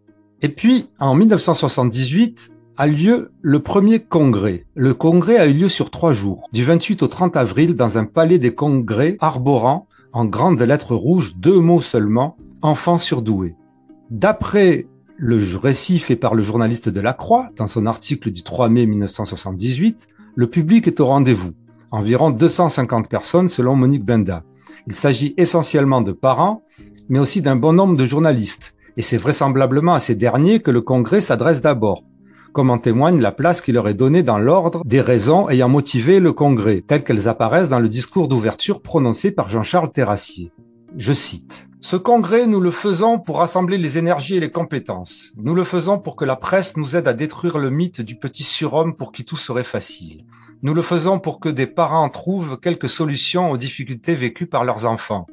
Et 0.40 0.48
puis, 0.48 0.88
en 0.98 1.14
1978, 1.14 2.52
a 2.78 2.86
lieu 2.86 3.32
le 3.42 3.60
premier 3.60 4.00
congrès. 4.00 4.64
Le 4.74 4.94
congrès 4.94 5.36
a 5.36 5.46
eu 5.46 5.52
lieu 5.52 5.68
sur 5.68 5.90
trois 5.90 6.14
jours, 6.14 6.48
du 6.52 6.64
28 6.64 7.02
au 7.02 7.08
30 7.08 7.36
avril, 7.36 7.76
dans 7.76 7.98
un 7.98 8.06
palais 8.06 8.38
des 8.38 8.54
congrès 8.54 9.18
arborant, 9.20 9.86
en 10.12 10.24
grandes 10.24 10.62
lettres 10.62 10.94
rouges, 10.94 11.36
deux 11.36 11.60
mots 11.60 11.80
seulement, 11.80 12.36
enfants 12.62 12.98
surdoués. 12.98 13.54
D'après 14.10 14.86
le 15.16 15.38
récit 15.56 15.98
fait 15.98 16.16
par 16.16 16.34
le 16.34 16.42
journaliste 16.42 16.88
de 16.88 17.00
La 17.00 17.12
Croix, 17.12 17.50
dans 17.56 17.68
son 17.68 17.86
article 17.86 18.30
du 18.30 18.42
3 18.42 18.68
mai 18.68 18.86
1978, 18.86 20.08
le 20.34 20.48
public 20.48 20.86
est 20.86 21.00
au 21.00 21.06
rendez-vous. 21.06 21.52
Environ 21.90 22.30
250 22.30 23.08
personnes 23.08 23.48
selon 23.48 23.76
Monique 23.76 24.04
Benda. 24.04 24.44
Il 24.86 24.94
s'agit 24.94 25.34
essentiellement 25.36 26.00
de 26.00 26.12
parents, 26.12 26.62
mais 27.08 27.18
aussi 27.18 27.42
d'un 27.42 27.56
bon 27.56 27.72
nombre 27.72 27.96
de 27.96 28.06
journalistes. 28.06 28.74
Et 28.96 29.02
c'est 29.02 29.16
vraisemblablement 29.16 29.94
à 29.94 30.00
ces 30.00 30.14
derniers 30.14 30.60
que 30.60 30.70
le 30.70 30.80
Congrès 30.80 31.20
s'adresse 31.20 31.60
d'abord, 31.60 32.04
comme 32.52 32.70
en 32.70 32.78
témoigne 32.78 33.20
la 33.20 33.32
place 33.32 33.60
qui 33.60 33.72
leur 33.72 33.88
est 33.88 33.94
donnée 33.94 34.22
dans 34.22 34.38
l'ordre 34.38 34.82
des 34.84 35.00
raisons 35.00 35.48
ayant 35.48 35.68
motivé 35.68 36.20
le 36.20 36.32
Congrès, 36.32 36.82
telles 36.86 37.04
qu'elles 37.04 37.28
apparaissent 37.28 37.68
dans 37.68 37.78
le 37.78 37.88
discours 37.88 38.28
d'ouverture 38.28 38.82
prononcé 38.82 39.30
par 39.30 39.50
Jean-Charles 39.50 39.92
Terrassier. 39.92 40.52
Je 40.96 41.12
cite. 41.12 41.68
Ce 41.82 41.96
congrès, 41.96 42.46
nous 42.46 42.60
le 42.60 42.70
faisons 42.70 43.18
pour 43.18 43.38
rassembler 43.38 43.78
les 43.78 43.96
énergies 43.96 44.36
et 44.36 44.40
les 44.40 44.50
compétences. 44.50 45.32
Nous 45.36 45.54
le 45.54 45.64
faisons 45.64 45.98
pour 45.98 46.14
que 46.16 46.26
la 46.26 46.36
presse 46.36 46.76
nous 46.76 46.96
aide 46.96 47.08
à 47.08 47.14
détruire 47.14 47.58
le 47.58 47.70
mythe 47.70 48.02
du 48.02 48.16
petit 48.16 48.42
surhomme 48.42 48.94
pour 48.94 49.12
qui 49.12 49.24
tout 49.24 49.36
serait 49.36 49.64
facile. 49.64 50.24
Nous 50.62 50.74
le 50.74 50.82
faisons 50.82 51.18
pour 51.18 51.40
que 51.40 51.48
des 51.48 51.66
parents 51.66 52.10
trouvent 52.10 52.58
quelques 52.60 52.88
solutions 52.88 53.50
aux 53.50 53.56
difficultés 53.56 54.14
vécues 54.14 54.46
par 54.46 54.64
leurs 54.64 54.84
enfants. 54.84 55.26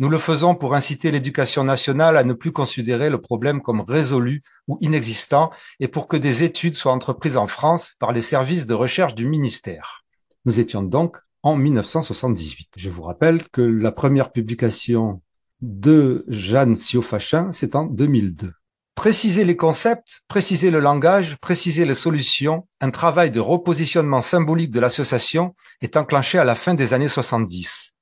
Nous 0.00 0.08
le 0.08 0.18
faisons 0.18 0.56
pour 0.56 0.74
inciter 0.74 1.12
l'éducation 1.12 1.62
nationale 1.62 2.16
à 2.16 2.24
ne 2.24 2.32
plus 2.32 2.50
considérer 2.50 3.10
le 3.10 3.20
problème 3.20 3.62
comme 3.62 3.80
résolu 3.80 4.42
ou 4.66 4.76
inexistant 4.80 5.52
et 5.78 5.86
pour 5.86 6.08
que 6.08 6.16
des 6.16 6.42
études 6.42 6.74
soient 6.74 6.92
entreprises 6.92 7.36
en 7.36 7.46
France 7.46 7.94
par 8.00 8.10
les 8.10 8.20
services 8.20 8.66
de 8.66 8.74
recherche 8.74 9.14
du 9.14 9.28
ministère. 9.28 10.02
Nous 10.46 10.58
étions 10.58 10.82
donc 10.82 11.18
en 11.44 11.54
1978. 11.54 12.70
Je 12.76 12.90
vous 12.90 13.02
rappelle 13.02 13.48
que 13.50 13.62
la 13.62 13.92
première 13.92 14.32
publication 14.32 15.22
de 15.60 16.24
Jeanne 16.26 16.74
Siofachin, 16.74 17.52
c'est 17.52 17.76
en 17.76 17.84
2002. 17.84 18.52
Préciser 18.96 19.44
les 19.44 19.56
concepts, 19.56 20.22
préciser 20.26 20.72
le 20.72 20.80
langage, 20.80 21.36
préciser 21.40 21.84
les 21.84 21.94
solutions, 21.94 22.66
un 22.80 22.90
travail 22.90 23.30
de 23.30 23.40
repositionnement 23.40 24.22
symbolique 24.22 24.72
de 24.72 24.80
l'association 24.80 25.54
est 25.80 25.96
enclenché 25.96 26.38
à 26.38 26.44
la 26.44 26.56
fin 26.56 26.74
des 26.74 26.94
années 26.94 27.08
70. 27.08 27.93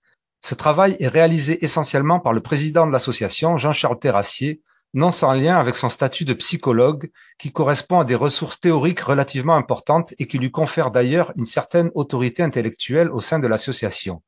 Ce 0.45 0.55
travail 0.57 0.97
est 0.99 1.09
réalisé 1.09 1.65
essentiellement 1.65 2.19
par 2.19 2.33
le 2.33 2.41
président 2.41 2.87
de 2.87 2.93
l'association, 2.93 3.59
Jean-Charles 3.59 4.01
Terrassier, 4.01 4.61
non 4.93 5.13
sans 5.13 5.33
lien 5.33 5.57
avec 5.57 5.77
son 5.77 5.89
statut 5.89 6.25
de 6.25 6.35
psychologue, 6.35 7.11
qui 7.39 7.53
correspond 7.53 8.01
à 8.01 8.05
des 8.05 8.17
ressources 8.17 8.59
théoriques 8.59 9.01
relativement 9.01 9.55
importantes 9.55 10.15
et 10.19 10.27
qui 10.27 10.39
lui 10.39 10.51
confère 10.51 10.91
d'ailleurs 10.91 11.33
une 11.37 11.47
certaine 11.47 11.91
autorité 11.95 12.43
intellectuelle 12.43 13.11
au 13.11 13.21
sein 13.21 13.39
de 13.39 13.47
l'association. 13.47 14.23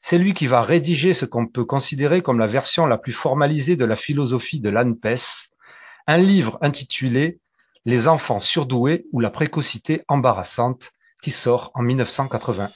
C'est 0.00 0.18
lui 0.18 0.34
qui 0.34 0.46
va 0.46 0.60
rédiger 0.60 1.14
ce 1.14 1.24
qu'on 1.24 1.46
peut 1.46 1.64
considérer 1.64 2.20
comme 2.20 2.38
la 2.38 2.46
version 2.46 2.84
la 2.84 2.98
plus 2.98 3.12
formalisée 3.12 3.76
de 3.76 3.86
la 3.86 3.96
philosophie 3.96 4.60
de 4.60 4.68
l'ANPES, 4.68 5.48
un 6.06 6.18
livre 6.18 6.58
intitulé 6.60 7.40
Les 7.86 8.06
enfants 8.08 8.38
surdoués 8.38 9.06
ou 9.12 9.20
la 9.20 9.30
précocité 9.30 10.02
embarrassante, 10.08 10.92
qui 11.22 11.30
sort 11.30 11.70
en 11.74 11.82
1981. 11.82 12.68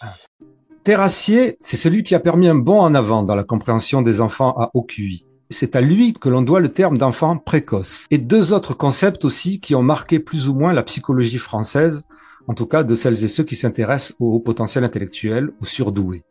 Terrassier, 0.89 1.59
c'est 1.61 1.77
celui 1.77 2.03
qui 2.03 2.15
a 2.15 2.19
permis 2.19 2.49
un 2.49 2.55
bond 2.55 2.81
en 2.81 2.95
avant 2.95 3.23
dans 3.23 3.37
la 3.37 3.45
compréhension 3.45 4.01
des 4.01 4.23
enfants 4.23 4.55
à 4.57 4.71
OQI. 4.73 5.27
C'est 5.51 5.77
à 5.77 5.83
lui 5.83 6.15
que 6.15 6.31
l'on 6.31 6.41
doit 6.41 6.61
le 6.61 6.71
terme 6.71 6.97
d'enfant 6.97 7.37
précoce. 7.37 8.07
Et 8.11 8.17
deux 8.17 8.55
autres 8.55 8.73
concepts 8.73 9.27
aussi 9.27 9.61
qui 9.61 9.75
ont 9.75 9.83
marqué 9.83 10.19
plus 10.19 10.49
ou 10.49 10.55
moins 10.55 10.73
la 10.73 10.83
psychologie 10.83 11.37
française, 11.37 12.07
en 12.47 12.55
tout 12.55 12.65
cas 12.65 12.85
de 12.85 12.95
celles 12.95 13.23
et 13.23 13.29
ceux 13.29 13.45
qui 13.45 13.55
s'intéressent 13.55 14.17
au 14.19 14.41
potentiel 14.41 14.83
intellectuel, 14.83 15.51
aux 15.61 15.67
surdoués 15.67 16.25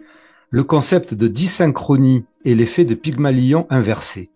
le 0.50 0.64
concept 0.64 1.14
de 1.14 1.28
dysynchronie 1.28 2.26
et 2.44 2.56
l'effet 2.56 2.84
de 2.84 2.96
Pygmalion 2.96 3.68
inversé. 3.70 4.32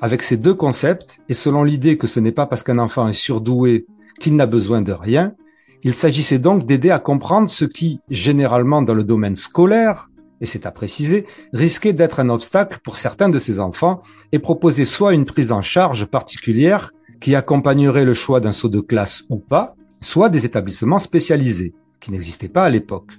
Avec 0.00 0.22
ces 0.22 0.38
deux 0.38 0.54
concepts, 0.54 1.18
et 1.28 1.34
selon 1.34 1.64
l'idée 1.64 1.98
que 1.98 2.06
ce 2.06 2.18
n'est 2.18 2.32
pas 2.32 2.46
parce 2.46 2.62
qu'un 2.62 2.78
enfant 2.78 3.08
est 3.08 3.12
surdoué 3.12 3.84
qu'il 4.20 4.36
n'a 4.36 4.46
besoin 4.46 4.80
de 4.80 4.92
rien, 4.92 5.34
il 5.82 5.94
s'agissait 5.94 6.38
donc 6.38 6.64
d'aider 6.64 6.90
à 6.90 6.98
comprendre 6.98 7.48
ce 7.48 7.64
qui, 7.64 8.00
généralement 8.10 8.82
dans 8.82 8.94
le 8.94 9.04
domaine 9.04 9.36
scolaire, 9.36 10.08
et 10.40 10.46
c'est 10.46 10.66
à 10.66 10.70
préciser, 10.70 11.26
risquait 11.52 11.92
d'être 11.92 12.20
un 12.20 12.28
obstacle 12.28 12.78
pour 12.82 12.96
certains 12.96 13.28
de 13.28 13.38
ces 13.38 13.60
enfants 13.60 14.02
et 14.32 14.38
proposer 14.38 14.84
soit 14.84 15.14
une 15.14 15.24
prise 15.24 15.52
en 15.52 15.62
charge 15.62 16.04
particulière 16.04 16.92
qui 17.20 17.34
accompagnerait 17.34 18.04
le 18.04 18.14
choix 18.14 18.40
d'un 18.40 18.52
saut 18.52 18.68
de 18.68 18.80
classe 18.80 19.24
ou 19.30 19.36
pas, 19.36 19.74
soit 20.00 20.28
des 20.28 20.44
établissements 20.44 20.98
spécialisés, 20.98 21.72
qui 22.00 22.10
n'existaient 22.10 22.48
pas 22.48 22.64
à 22.64 22.70
l'époque. 22.70 23.12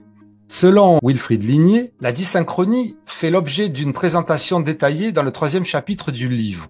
Selon 0.47 0.99
Wilfried 1.03 1.43
Ligné, 1.43 1.91
la 1.99 2.11
dysynchronie 2.11 2.97
fait 3.05 3.31
l'objet 3.31 3.67
d'une 3.67 3.91
présentation 3.93 4.59
détaillée 4.59 5.11
dans 5.11 5.23
le 5.23 5.31
troisième 5.31 5.65
chapitre 5.65 6.11
du 6.11 6.29
livre. 6.29 6.69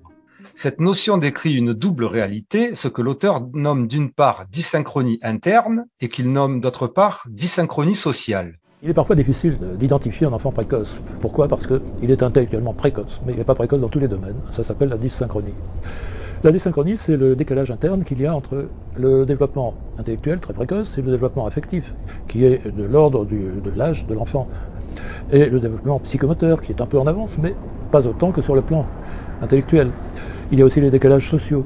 Cette 0.59 0.81
notion 0.81 1.19
décrit 1.19 1.53
une 1.53 1.75
double 1.75 2.05
réalité, 2.05 2.73
ce 2.73 2.87
que 2.87 3.03
l'auteur 3.03 3.41
nomme 3.53 3.85
d'une 3.85 4.09
part 4.09 4.45
dysynchronie 4.51 5.19
interne 5.21 5.85
et 6.01 6.09
qu'il 6.09 6.31
nomme 6.31 6.61
d'autre 6.61 6.87
part 6.87 7.27
dysynchronie 7.29 7.93
sociale. 7.93 8.57
Il 8.81 8.89
est 8.89 8.95
parfois 8.95 9.15
difficile 9.15 9.59
d'identifier 9.77 10.25
un 10.25 10.33
enfant 10.33 10.51
précoce. 10.51 10.97
Pourquoi? 11.21 11.47
Parce 11.47 11.67
qu'il 11.67 12.09
est 12.09 12.23
intellectuellement 12.23 12.73
précoce, 12.73 13.21
mais 13.23 13.33
il 13.33 13.37
n'est 13.37 13.43
pas 13.43 13.53
précoce 13.53 13.81
dans 13.81 13.87
tous 13.87 13.99
les 13.99 14.07
domaines. 14.07 14.37
Ça 14.51 14.63
s'appelle 14.63 14.89
la 14.89 14.97
dysynchronie. 14.97 15.53
La 16.43 16.51
dysynchronie, 16.51 16.97
c'est 16.97 17.17
le 17.17 17.35
décalage 17.35 17.69
interne 17.69 18.03
qu'il 18.03 18.19
y 18.19 18.25
a 18.25 18.33
entre 18.33 18.67
le 18.95 19.27
développement 19.27 19.75
intellectuel 19.99 20.39
très 20.39 20.55
précoce 20.55 20.97
et 20.97 21.03
le 21.03 21.11
développement 21.11 21.45
affectif, 21.45 21.93
qui 22.27 22.45
est 22.45 22.65
de 22.65 22.83
l'ordre 22.83 23.25
de 23.25 23.71
l'âge 23.75 24.07
de 24.07 24.15
l'enfant, 24.15 24.47
et 25.31 25.51
le 25.51 25.59
développement 25.59 25.99
psychomoteur, 25.99 26.63
qui 26.63 26.71
est 26.71 26.81
un 26.81 26.87
peu 26.87 26.97
en 26.97 27.05
avance, 27.05 27.37
mais 27.37 27.53
pas 27.91 28.07
autant 28.07 28.31
que 28.31 28.41
sur 28.41 28.55
le 28.55 28.63
plan 28.63 28.87
intellectuel. 29.39 29.91
Il 30.50 30.60
y 30.60 30.62
a 30.62 30.66
aussi 30.66 30.80
les 30.80 30.89
décalages 30.89 31.30
sociaux, 31.30 31.66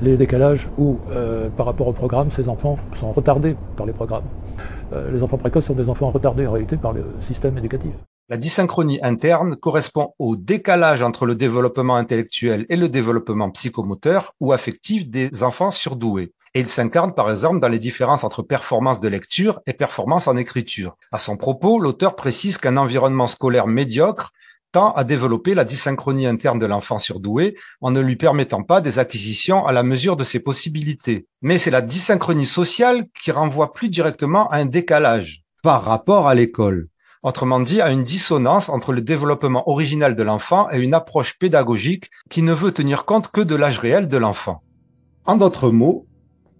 les 0.00 0.16
décalages 0.16 0.68
où, 0.78 0.98
euh, 1.10 1.50
par 1.50 1.66
rapport 1.66 1.86
au 1.88 1.92
programme, 1.92 2.30
ces 2.30 2.48
enfants 2.48 2.78
sont 2.98 3.12
retardés 3.12 3.56
par 3.76 3.84
les 3.84 3.92
programmes. 3.92 4.24
Euh, 4.94 5.10
les 5.10 5.22
enfants 5.22 5.36
précoces 5.36 5.66
sont 5.66 5.74
des 5.74 5.90
enfants 5.90 6.08
retardés 6.08 6.46
en 6.46 6.52
réalité 6.52 6.78
par 6.78 6.94
le 6.94 7.04
système 7.20 7.58
éducatif. 7.58 7.92
La 8.30 8.38
dysynchronie 8.38 8.98
interne 9.02 9.54
correspond 9.54 10.14
au 10.18 10.34
décalage 10.34 11.02
entre 11.02 11.26
le 11.26 11.34
développement 11.34 11.96
intellectuel 11.96 12.64
et 12.70 12.76
le 12.76 12.88
développement 12.88 13.50
psychomoteur 13.50 14.32
ou 14.40 14.52
affectif 14.52 15.08
des 15.08 15.42
enfants 15.42 15.70
surdoués. 15.70 16.32
Et 16.54 16.60
il 16.60 16.68
s'incarne 16.68 17.14
par 17.14 17.30
exemple 17.30 17.60
dans 17.60 17.68
les 17.68 17.78
différences 17.78 18.24
entre 18.24 18.42
performance 18.42 18.98
de 18.98 19.08
lecture 19.08 19.60
et 19.66 19.74
performance 19.74 20.26
en 20.26 20.36
écriture. 20.36 20.96
À 21.12 21.18
son 21.18 21.36
propos, 21.36 21.78
l'auteur 21.78 22.16
précise 22.16 22.56
qu'un 22.56 22.78
environnement 22.78 23.26
scolaire 23.26 23.66
médiocre 23.66 24.32
à 24.76 25.04
développer 25.04 25.54
la 25.54 25.64
dysynchronie 25.64 26.26
interne 26.26 26.58
de 26.58 26.66
l'enfant 26.66 26.98
surdoué 26.98 27.56
en 27.80 27.90
ne 27.90 28.00
lui 28.00 28.16
permettant 28.16 28.62
pas 28.62 28.80
des 28.80 28.98
acquisitions 28.98 29.66
à 29.66 29.72
la 29.72 29.82
mesure 29.82 30.16
de 30.16 30.24
ses 30.24 30.40
possibilités. 30.40 31.26
Mais 31.42 31.58
c'est 31.58 31.70
la 31.70 31.82
dysynchronie 31.82 32.46
sociale 32.46 33.06
qui 33.14 33.30
renvoie 33.30 33.72
plus 33.72 33.88
directement 33.88 34.48
à 34.50 34.58
un 34.58 34.66
décalage 34.66 35.42
par 35.62 35.82
rapport 35.82 36.28
à 36.28 36.34
l'école. 36.34 36.88
Autrement 37.22 37.60
dit, 37.60 37.80
à 37.80 37.90
une 37.90 38.04
dissonance 38.04 38.68
entre 38.68 38.92
le 38.92 39.00
développement 39.00 39.68
original 39.68 40.14
de 40.14 40.22
l'enfant 40.22 40.68
et 40.70 40.78
une 40.78 40.94
approche 40.94 41.38
pédagogique 41.38 42.10
qui 42.30 42.42
ne 42.42 42.52
veut 42.52 42.72
tenir 42.72 43.04
compte 43.04 43.32
que 43.32 43.40
de 43.40 43.56
l'âge 43.56 43.78
réel 43.78 44.06
de 44.06 44.16
l'enfant. 44.16 44.62
En 45.24 45.36
d'autres 45.36 45.70
mots, 45.70 46.06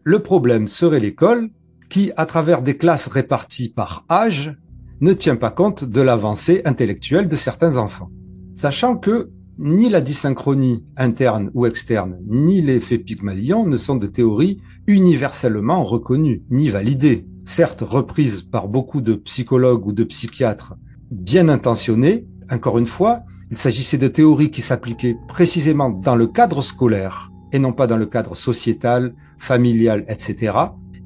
le 0.02 0.20
problème 0.22 0.66
serait 0.66 1.00
l'école 1.00 1.50
qui, 1.88 2.12
à 2.16 2.26
travers 2.26 2.62
des 2.62 2.76
classes 2.76 3.06
réparties 3.06 3.68
par 3.68 4.04
âge, 4.10 4.56
ne 5.00 5.12
tient 5.12 5.36
pas 5.36 5.50
compte 5.50 5.84
de 5.84 6.00
l'avancée 6.00 6.62
intellectuelle 6.64 7.28
de 7.28 7.36
certains 7.36 7.76
enfants. 7.76 8.10
Sachant 8.54 8.96
que 8.96 9.30
ni 9.58 9.88
la 9.88 10.00
dysynchronie 10.00 10.84
interne 10.96 11.50
ou 11.54 11.66
externe, 11.66 12.18
ni 12.26 12.60
l'effet 12.60 12.98
Pygmalion 12.98 13.66
ne 13.66 13.76
sont 13.76 13.96
de 13.96 14.06
théories 14.06 14.60
universellement 14.86 15.82
reconnues, 15.84 16.42
ni 16.50 16.68
validées 16.68 17.26
certes 17.46 17.82
reprise 17.86 18.42
par 18.42 18.68
beaucoup 18.68 19.00
de 19.00 19.14
psychologues 19.14 19.86
ou 19.86 19.92
de 19.92 20.04
psychiatres 20.04 20.74
bien 21.10 21.48
intentionnés, 21.48 22.26
encore 22.50 22.78
une 22.78 22.86
fois, 22.86 23.20
il 23.50 23.56
s'agissait 23.56 23.98
de 23.98 24.08
théories 24.08 24.50
qui 24.50 24.60
s'appliquaient 24.60 25.16
précisément 25.28 25.88
dans 25.88 26.16
le 26.16 26.26
cadre 26.26 26.62
scolaire 26.62 27.30
et 27.52 27.58
non 27.60 27.72
pas 27.72 27.86
dans 27.86 27.96
le 27.96 28.06
cadre 28.06 28.34
sociétal, 28.34 29.14
familial, 29.38 30.04
etc. 30.08 30.52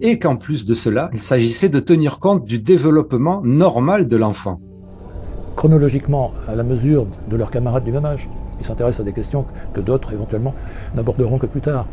Et 0.02 0.18
qu'en 0.18 0.36
plus 0.36 0.64
de 0.64 0.72
cela, 0.72 1.10
il 1.12 1.20
s'agissait 1.20 1.68
de 1.68 1.78
tenir 1.78 2.20
compte 2.20 2.44
du 2.44 2.58
développement 2.58 3.42
normal 3.44 4.08
de 4.08 4.16
l'enfant. 4.16 4.58
Chronologiquement, 5.56 6.32
à 6.48 6.54
la 6.54 6.62
mesure 6.62 7.06
de 7.28 7.36
leurs 7.36 7.50
camarades 7.50 7.84
du 7.84 7.92
même 7.92 8.06
âge. 8.06 8.28
Ils 8.58 8.64
s'intéressent 8.64 9.00
à 9.00 9.04
des 9.04 9.12
questions 9.12 9.44
que 9.74 9.80
d'autres 9.80 10.12
éventuellement 10.14 10.54
n'aborderont 10.94 11.38
que 11.38 11.46
plus 11.46 11.60
tard. 11.60 11.86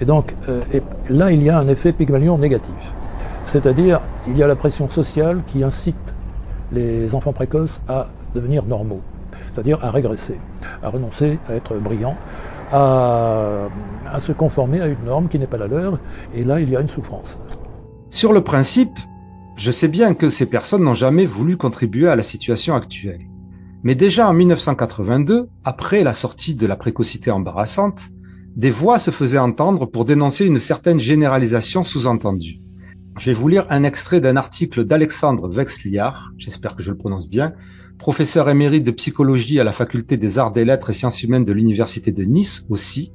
Et 0.00 0.04
donc, 0.04 0.34
euh, 0.48 0.60
là, 1.08 1.32
il 1.32 1.42
y 1.42 1.50
a 1.50 1.58
un 1.58 1.66
effet 1.66 1.92
Pygmalion 1.92 2.38
négatif. 2.38 2.94
C'est-à-dire, 3.44 4.00
il 4.28 4.38
y 4.38 4.44
a 4.44 4.46
la 4.46 4.56
pression 4.56 4.88
sociale 4.88 5.42
qui 5.46 5.64
incite 5.64 6.14
les 6.70 7.16
enfants 7.16 7.32
précoces 7.32 7.80
à 7.88 8.06
devenir 8.32 8.64
normaux, 8.64 9.00
c'est-à-dire 9.52 9.84
à 9.84 9.90
régresser, 9.90 10.38
à 10.84 10.88
renoncer 10.88 11.40
à 11.48 11.54
être 11.54 11.74
brillants, 11.74 12.16
à, 12.72 13.68
se 14.18 14.32
conformer 14.32 14.80
à 14.80 14.86
une 14.86 15.04
norme 15.04 15.28
qui 15.28 15.38
n'est 15.38 15.46
pas 15.46 15.56
la 15.56 15.66
leur, 15.66 15.98
et 16.34 16.44
là, 16.44 16.60
il 16.60 16.70
y 16.70 16.76
a 16.76 16.80
une 16.80 16.88
souffrance. 16.88 17.38
Sur 18.10 18.32
le 18.32 18.42
principe, 18.42 18.98
je 19.56 19.70
sais 19.70 19.88
bien 19.88 20.14
que 20.14 20.30
ces 20.30 20.46
personnes 20.46 20.84
n'ont 20.84 20.94
jamais 20.94 21.26
voulu 21.26 21.56
contribuer 21.56 22.08
à 22.08 22.16
la 22.16 22.22
situation 22.22 22.74
actuelle. 22.74 23.20
Mais 23.82 23.94
déjà 23.94 24.28
en 24.28 24.34
1982, 24.34 25.48
après 25.64 26.02
la 26.02 26.12
sortie 26.12 26.54
de 26.54 26.66
la 26.66 26.76
précocité 26.76 27.30
embarrassante, 27.30 28.08
des 28.56 28.70
voix 28.70 28.98
se 28.98 29.10
faisaient 29.10 29.38
entendre 29.38 29.86
pour 29.86 30.04
dénoncer 30.04 30.46
une 30.46 30.58
certaine 30.58 31.00
généralisation 31.00 31.82
sous-entendue. 31.82 32.60
Je 33.18 33.26
vais 33.26 33.32
vous 33.32 33.48
lire 33.48 33.66
un 33.70 33.84
extrait 33.84 34.20
d'un 34.20 34.36
article 34.36 34.84
d'Alexandre 34.84 35.48
Vexliard, 35.48 36.32
j'espère 36.36 36.76
que 36.76 36.82
je 36.82 36.90
le 36.90 36.96
prononce 36.96 37.28
bien, 37.28 37.52
professeur 38.00 38.48
émérite 38.48 38.82
de 38.82 38.90
psychologie 38.92 39.60
à 39.60 39.64
la 39.64 39.72
faculté 39.72 40.16
des 40.16 40.38
arts 40.38 40.52
des 40.52 40.64
lettres 40.64 40.88
et 40.88 40.94
sciences 40.94 41.22
humaines 41.22 41.44
de 41.44 41.52
l'université 41.52 42.12
de 42.12 42.24
Nice 42.24 42.64
aussi. 42.70 43.12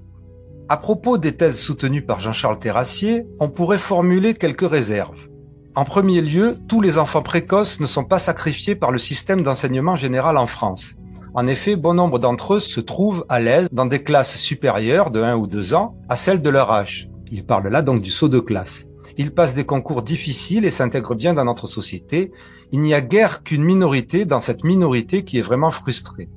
À 0.69 0.77
propos 0.77 1.17
des 1.17 1.31
thèses 1.31 1.59
soutenues 1.59 2.05
par 2.05 2.19
Jean-Charles 2.19 2.59
Terrassier, 2.59 3.25
on 3.39 3.49
pourrait 3.49 3.79
formuler 3.79 4.35
quelques 4.35 4.69
réserves. 4.69 5.27
En 5.73 5.85
premier 5.85 6.21
lieu, 6.21 6.53
tous 6.67 6.81
les 6.81 6.99
enfants 6.99 7.23
précoces 7.23 7.79
ne 7.79 7.87
sont 7.87 8.03
pas 8.03 8.19
sacrifiés 8.19 8.75
par 8.75 8.91
le 8.91 8.99
système 8.99 9.41
d'enseignement 9.41 9.95
général 9.95 10.37
en 10.37 10.47
France. 10.47 10.93
En 11.33 11.47
effet, 11.47 11.75
bon 11.75 11.95
nombre 11.95 12.19
d'entre 12.19 12.53
eux 12.53 12.59
se 12.59 12.79
trouvent 12.79 13.25
à 13.27 13.39
l'aise 13.39 13.69
dans 13.71 13.87
des 13.87 14.03
classes 14.03 14.37
supérieures 14.37 15.09
de 15.09 15.19
1 15.19 15.35
ou 15.35 15.47
2 15.47 15.73
ans 15.73 15.97
à 16.09 16.15
celles 16.15 16.43
de 16.43 16.49
leur 16.49 16.71
âge. 16.71 17.09
Il 17.31 17.43
parle 17.43 17.69
là 17.69 17.81
donc 17.81 18.03
du 18.03 18.11
saut 18.11 18.29
de 18.29 18.39
classe. 18.39 18.85
Ils 19.17 19.33
passent 19.33 19.55
des 19.55 19.65
concours 19.65 20.01
difficiles 20.01 20.65
et 20.65 20.71
s'intègrent 20.71 21.15
bien 21.15 21.33
dans 21.33 21.45
notre 21.45 21.67
société. 21.67 22.31
Il 22.71 22.81
n'y 22.81 22.93
a 22.93 23.01
guère 23.01 23.43
qu'une 23.43 23.63
minorité 23.63 24.25
dans 24.25 24.41
cette 24.41 24.63
minorité 24.63 25.23
qui 25.23 25.37
est 25.37 25.43
vraiment 25.43 25.71
frustrée. 25.71 26.29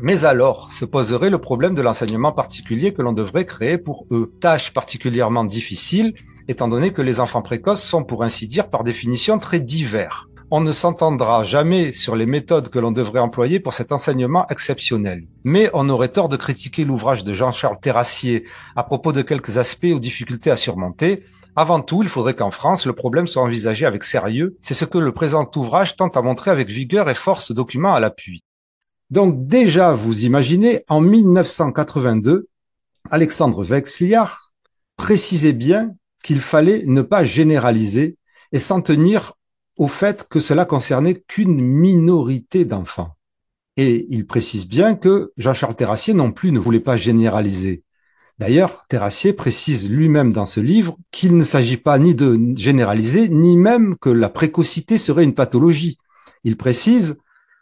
Mais 0.00 0.24
alors 0.24 0.72
se 0.72 0.84
poserait 0.84 1.30
le 1.30 1.40
problème 1.40 1.74
de 1.74 1.82
l'enseignement 1.82 2.32
particulier 2.32 2.94
que 2.94 3.02
l'on 3.02 3.12
devrait 3.12 3.46
créer 3.46 3.78
pour 3.78 4.06
eux. 4.10 4.32
Tâche 4.40 4.72
particulièrement 4.72 5.44
difficile, 5.44 6.14
étant 6.48 6.68
donné 6.68 6.92
que 6.92 7.02
les 7.02 7.20
enfants 7.20 7.42
précoces 7.42 7.82
sont 7.82 8.04
pour 8.04 8.24
ainsi 8.24 8.48
dire 8.48 8.70
par 8.70 8.84
définition 8.84 9.38
très 9.38 9.60
divers. 9.60 10.28
On 10.50 10.60
ne 10.60 10.72
s'entendra 10.72 11.42
jamais 11.42 11.92
sur 11.92 12.16
les 12.16 12.26
méthodes 12.26 12.68
que 12.68 12.78
l'on 12.78 12.92
devrait 12.92 13.20
employer 13.20 13.60
pour 13.60 13.72
cet 13.72 13.92
enseignement 13.92 14.46
exceptionnel. 14.48 15.26
Mais 15.42 15.70
on 15.74 15.88
aurait 15.88 16.08
tort 16.08 16.28
de 16.28 16.36
critiquer 16.36 16.84
l'ouvrage 16.84 17.24
de 17.24 17.32
Jean-Charles 17.32 17.80
Terrassier 17.80 18.44
à 18.76 18.84
propos 18.84 19.12
de 19.12 19.22
quelques 19.22 19.58
aspects 19.58 19.92
ou 19.92 19.98
difficultés 19.98 20.50
à 20.50 20.56
surmonter, 20.56 21.22
avant 21.56 21.80
tout, 21.80 22.02
il 22.02 22.08
faudrait 22.08 22.34
qu'en 22.34 22.50
France, 22.50 22.84
le 22.84 22.92
problème 22.92 23.26
soit 23.26 23.42
envisagé 23.42 23.86
avec 23.86 24.02
sérieux. 24.02 24.56
C'est 24.60 24.74
ce 24.74 24.84
que 24.84 24.98
le 24.98 25.12
présent 25.12 25.48
ouvrage 25.56 25.96
tente 25.96 26.16
à 26.16 26.22
montrer 26.22 26.50
avec 26.50 26.68
vigueur 26.68 27.08
et 27.08 27.14
force 27.14 27.52
documents 27.52 27.94
à 27.94 28.00
l'appui. 28.00 28.42
Donc 29.10 29.46
déjà, 29.46 29.92
vous 29.92 30.24
imaginez, 30.24 30.82
en 30.88 31.00
1982, 31.00 32.48
Alexandre 33.10 33.62
Vexliard 33.62 34.52
précisait 34.96 35.52
bien 35.52 35.94
qu'il 36.22 36.40
fallait 36.40 36.82
ne 36.86 37.02
pas 37.02 37.22
généraliser 37.22 38.16
et 38.50 38.58
s'en 38.58 38.80
tenir 38.80 39.34
au 39.76 39.88
fait 39.88 40.26
que 40.28 40.40
cela 40.40 40.64
concernait 40.64 41.22
qu'une 41.28 41.60
minorité 41.60 42.64
d'enfants. 42.64 43.16
Et 43.76 44.06
il 44.10 44.26
précise 44.26 44.66
bien 44.66 44.94
que 44.94 45.32
Jean-Charles 45.36 45.74
Terrassier 45.74 46.14
non 46.14 46.32
plus 46.32 46.52
ne 46.52 46.60
voulait 46.60 46.80
pas 46.80 46.96
généraliser. 46.96 47.82
D'ailleurs, 48.38 48.84
Terrassier 48.88 49.32
précise 49.32 49.88
lui-même 49.88 50.32
dans 50.32 50.46
ce 50.46 50.60
livre 50.60 50.96
qu'il 51.12 51.36
ne 51.36 51.44
s'agit 51.44 51.76
pas 51.76 51.98
ni 51.98 52.14
de 52.14 52.38
généraliser, 52.56 53.28
ni 53.28 53.56
même 53.56 53.96
que 53.98 54.10
la 54.10 54.28
précocité 54.28 54.98
serait 54.98 55.22
une 55.22 55.34
pathologie. 55.34 55.98
Il 56.42 56.56
précise 56.56 57.16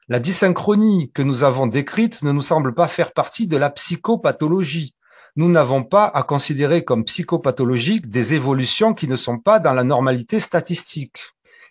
la 0.08 0.18
dysynchronie 0.18 1.10
que 1.12 1.22
nous 1.22 1.44
avons 1.44 1.66
décrite 1.66 2.22
ne 2.22 2.32
nous 2.32 2.42
semble 2.42 2.74
pas 2.74 2.88
faire 2.88 3.12
partie 3.12 3.46
de 3.46 3.56
la 3.56 3.70
psychopathologie. 3.70 4.94
Nous 5.36 5.50
n'avons 5.50 5.84
pas 5.84 6.06
à 6.06 6.22
considérer 6.22 6.84
comme 6.84 7.04
psychopathologiques 7.04 8.10
des 8.10 8.34
évolutions 8.34 8.94
qui 8.94 9.08
ne 9.08 9.16
sont 9.16 9.38
pas 9.38 9.60
dans 9.60 9.74
la 9.74 9.84
normalité 9.84 10.40
statistique 10.40 11.18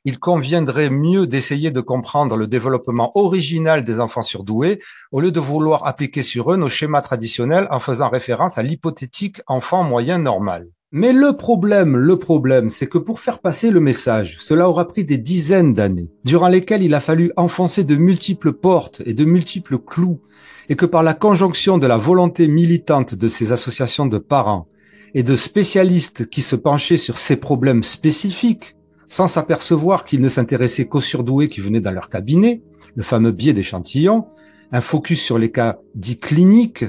il 0.03 0.19
conviendrait 0.19 0.89
mieux 0.89 1.27
d'essayer 1.27 1.71
de 1.71 1.81
comprendre 1.81 2.35
le 2.35 2.47
développement 2.47 3.11
original 3.15 3.83
des 3.83 3.99
enfants 3.99 4.21
surdoués 4.21 4.79
au 5.11 5.21
lieu 5.21 5.31
de 5.31 5.39
vouloir 5.39 5.85
appliquer 5.85 6.23
sur 6.23 6.51
eux 6.51 6.57
nos 6.57 6.69
schémas 6.69 7.01
traditionnels 7.01 7.67
en 7.69 7.79
faisant 7.79 8.09
référence 8.09 8.57
à 8.57 8.63
l'hypothétique 8.63 9.41
enfant 9.47 9.83
moyen 9.83 10.17
normal. 10.17 10.67
Mais 10.93 11.13
le 11.13 11.37
problème, 11.37 11.95
le 11.95 12.17
problème, 12.17 12.69
c'est 12.69 12.87
que 12.87 12.97
pour 12.97 13.21
faire 13.21 13.39
passer 13.39 13.71
le 13.71 13.79
message, 13.79 14.37
cela 14.41 14.67
aura 14.67 14.89
pris 14.89 15.05
des 15.05 15.17
dizaines 15.17 15.73
d'années, 15.73 16.11
durant 16.25 16.49
lesquelles 16.49 16.83
il 16.83 16.93
a 16.93 16.99
fallu 16.99 17.31
enfoncer 17.37 17.85
de 17.85 17.95
multiples 17.95 18.51
portes 18.51 19.01
et 19.05 19.13
de 19.13 19.23
multiples 19.23 19.77
clous, 19.77 20.19
et 20.67 20.75
que 20.75 20.85
par 20.85 21.03
la 21.03 21.13
conjonction 21.13 21.77
de 21.77 21.87
la 21.87 21.95
volonté 21.95 22.49
militante 22.49 23.15
de 23.15 23.29
ces 23.29 23.53
associations 23.53 24.05
de 24.05 24.17
parents 24.17 24.67
et 25.13 25.23
de 25.23 25.37
spécialistes 25.37 26.29
qui 26.29 26.41
se 26.41 26.57
penchaient 26.57 26.97
sur 26.97 27.17
ces 27.17 27.37
problèmes 27.37 27.83
spécifiques, 27.83 28.75
sans 29.11 29.27
s'apercevoir 29.27 30.05
qu'ils 30.05 30.21
ne 30.21 30.29
s'intéressaient 30.29 30.87
qu'aux 30.87 31.01
surdoués 31.01 31.49
qui 31.49 31.59
venaient 31.59 31.81
dans 31.81 31.91
leur 31.91 32.09
cabinet, 32.09 32.61
le 32.95 33.03
fameux 33.03 33.33
biais 33.33 33.51
d'échantillon, 33.51 34.25
un 34.71 34.79
focus 34.79 35.21
sur 35.21 35.37
les 35.37 35.51
cas 35.51 35.79
dits 35.95 36.17
cliniques, 36.17 36.85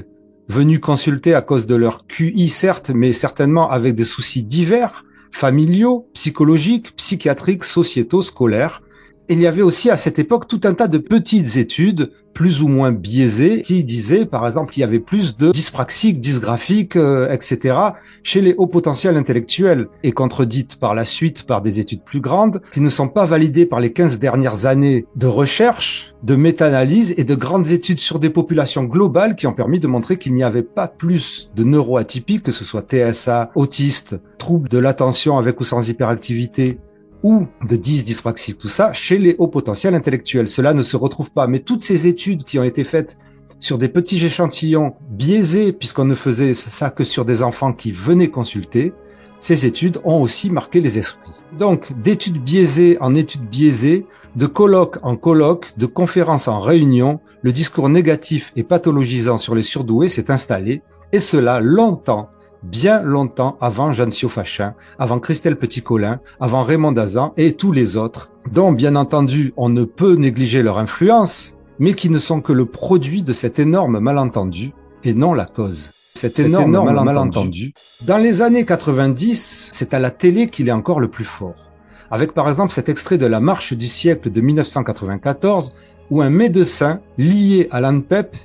venus 0.47 0.79
consulter 0.79 1.33
à 1.33 1.41
cause 1.41 1.65
de 1.65 1.75
leur 1.75 2.07
QI 2.07 2.47
certes, 2.47 2.91
mais 2.95 3.11
certainement 3.11 3.69
avec 3.69 3.95
des 3.95 4.05
soucis 4.05 4.41
divers, 4.41 5.03
familiaux, 5.31 6.07
psychologiques, 6.13 6.95
psychiatriques, 6.95 7.65
sociétaux, 7.65 8.21
scolaires. 8.21 8.83
il 9.27 9.41
y 9.41 9.47
avait 9.47 9.61
aussi 9.61 9.89
à 9.89 9.97
cette 9.97 10.17
époque 10.17 10.47
tout 10.47 10.61
un 10.63 10.73
tas 10.73 10.87
de 10.87 10.99
petites 10.99 11.57
études 11.57 12.13
plus 12.33 12.61
ou 12.61 12.67
moins 12.67 12.91
biaisé 12.91 13.61
qui 13.61 13.83
disait, 13.83 14.25
par 14.25 14.47
exemple, 14.47 14.71
qu'il 14.73 14.81
y 14.81 14.83
avait 14.83 14.99
plus 14.99 15.37
de 15.37 15.51
dyspraxiques, 15.51 16.19
dysgraphiques, 16.19 16.95
euh, 16.95 17.31
etc. 17.31 17.75
chez 18.23 18.41
les 18.41 18.55
hauts 18.57 18.67
potentiels 18.67 19.17
intellectuels 19.17 19.87
et 20.03 20.11
contredites 20.11 20.77
par 20.77 20.95
la 20.95 21.05
suite 21.05 21.43
par 21.43 21.61
des 21.61 21.79
études 21.79 22.03
plus 22.03 22.19
grandes 22.19 22.61
qui 22.71 22.81
ne 22.81 22.89
sont 22.89 23.07
pas 23.07 23.25
validées 23.25 23.65
par 23.65 23.79
les 23.79 23.93
15 23.93 24.19
dernières 24.19 24.65
années 24.65 25.05
de 25.15 25.27
recherche, 25.27 26.13
de 26.23 26.35
méta-analyse 26.35 27.13
et 27.17 27.23
de 27.23 27.35
grandes 27.35 27.67
études 27.67 27.99
sur 27.99 28.19
des 28.19 28.29
populations 28.29 28.83
globales 28.83 29.35
qui 29.35 29.47
ont 29.47 29.53
permis 29.53 29.79
de 29.79 29.87
montrer 29.87 30.17
qu'il 30.17 30.33
n'y 30.33 30.43
avait 30.43 30.63
pas 30.63 30.87
plus 30.87 31.51
de 31.55 31.63
neuroatypiques, 31.63 32.43
que 32.43 32.51
ce 32.51 32.65
soit 32.65 32.81
TSA, 32.81 33.51
autistes, 33.55 34.15
troubles 34.37 34.69
de 34.69 34.77
l'attention 34.77 35.37
avec 35.37 35.59
ou 35.59 35.63
sans 35.63 35.87
hyperactivité, 35.87 36.79
ou 37.23 37.47
de 37.67 37.75
10 37.75 38.03
dyspraxiques, 38.03 38.59
tout 38.59 38.67
ça, 38.67 38.93
chez 38.93 39.17
les 39.17 39.35
hauts 39.39 39.47
potentiels 39.47 39.95
intellectuels. 39.95 40.49
Cela 40.49 40.73
ne 40.73 40.83
se 40.83 40.97
retrouve 40.97 41.31
pas. 41.31 41.47
Mais 41.47 41.59
toutes 41.59 41.81
ces 41.81 42.05
études 42.07 42.43
qui 42.43 42.59
ont 42.59 42.63
été 42.63 42.83
faites 42.83 43.17
sur 43.59 43.77
des 43.77 43.87
petits 43.87 44.23
échantillons 44.23 44.93
biaisés, 45.09 45.71
puisqu'on 45.71 46.05
ne 46.05 46.15
faisait 46.15 46.53
ça 46.53 46.89
que 46.89 47.05
sur 47.05 47.23
des 47.23 47.41
enfants 47.41 47.71
qui 47.71 47.93
venaient 47.93 48.27
consulter, 48.27 48.93
ces 49.39 49.65
études 49.65 49.99
ont 50.03 50.21
aussi 50.21 50.49
marqué 50.49 50.81
les 50.81 50.99
esprits. 50.99 51.31
Donc, 51.57 51.91
d'études 52.01 52.41
biaisées 52.41 52.97
en 53.01 53.15
études 53.15 53.49
biaisées, 53.49 54.05
de 54.35 54.45
colloque 54.45 54.97
en 55.03 55.15
colloque, 55.15 55.77
de 55.77 55.85
conférence 55.85 56.47
en 56.47 56.59
réunion, 56.59 57.19
le 57.41 57.51
discours 57.51 57.89
négatif 57.89 58.51
et 58.55 58.63
pathologisant 58.63 59.37
sur 59.37 59.53
les 59.53 59.61
surdoués 59.61 60.09
s'est 60.09 60.31
installé, 60.31 60.81
et 61.11 61.19
cela 61.19 61.59
longtemps, 61.59 62.29
bien 62.63 63.01
longtemps 63.01 63.57
avant 63.61 63.91
Jeanne 63.91 64.11
Fachin, 64.11 64.73
avant 64.97 65.19
Christelle 65.19 65.57
Petit-Colin, 65.57 66.19
avant 66.39 66.63
Raymond 66.63 66.93
Dazan 66.93 67.33
et 67.37 67.53
tous 67.53 67.71
les 67.71 67.97
autres, 67.97 68.31
dont 68.51 68.71
bien 68.71 68.95
entendu 68.95 69.53
on 69.57 69.69
ne 69.69 69.83
peut 69.83 70.15
négliger 70.15 70.63
leur 70.63 70.77
influence, 70.77 71.55
mais 71.79 71.93
qui 71.93 72.09
ne 72.09 72.19
sont 72.19 72.41
que 72.41 72.53
le 72.53 72.65
produit 72.65 73.23
de 73.23 73.33
cet 73.33 73.59
énorme 73.59 73.99
malentendu 73.99 74.73
et 75.03 75.13
non 75.13 75.33
la 75.33 75.45
cause. 75.45 75.91
Cet 76.15 76.39
énorme, 76.39 76.71
malentendu. 77.03 77.73
Dans 78.05 78.17
les 78.17 78.41
années 78.41 78.65
90, 78.65 79.69
c'est 79.73 79.93
à 79.93 79.99
la 79.99 80.11
télé 80.11 80.47
qu'il 80.47 80.69
est 80.69 80.73
encore 80.73 80.99
le 80.99 81.09
plus 81.09 81.25
fort. 81.25 81.71
Avec 82.11 82.33
par 82.33 82.47
exemple 82.47 82.71
cet 82.71 82.87
extrait 82.87 83.17
de 83.17 83.25
La 83.25 83.39
Marche 83.39 83.73
du 83.73 83.87
siècle 83.87 84.31
de 84.31 84.39
1994, 84.39 85.73
où 86.11 86.21
un 86.21 86.29
médecin 86.29 87.01
lié 87.17 87.67
à 87.71 87.81
l'ANPEP, 87.81 88.37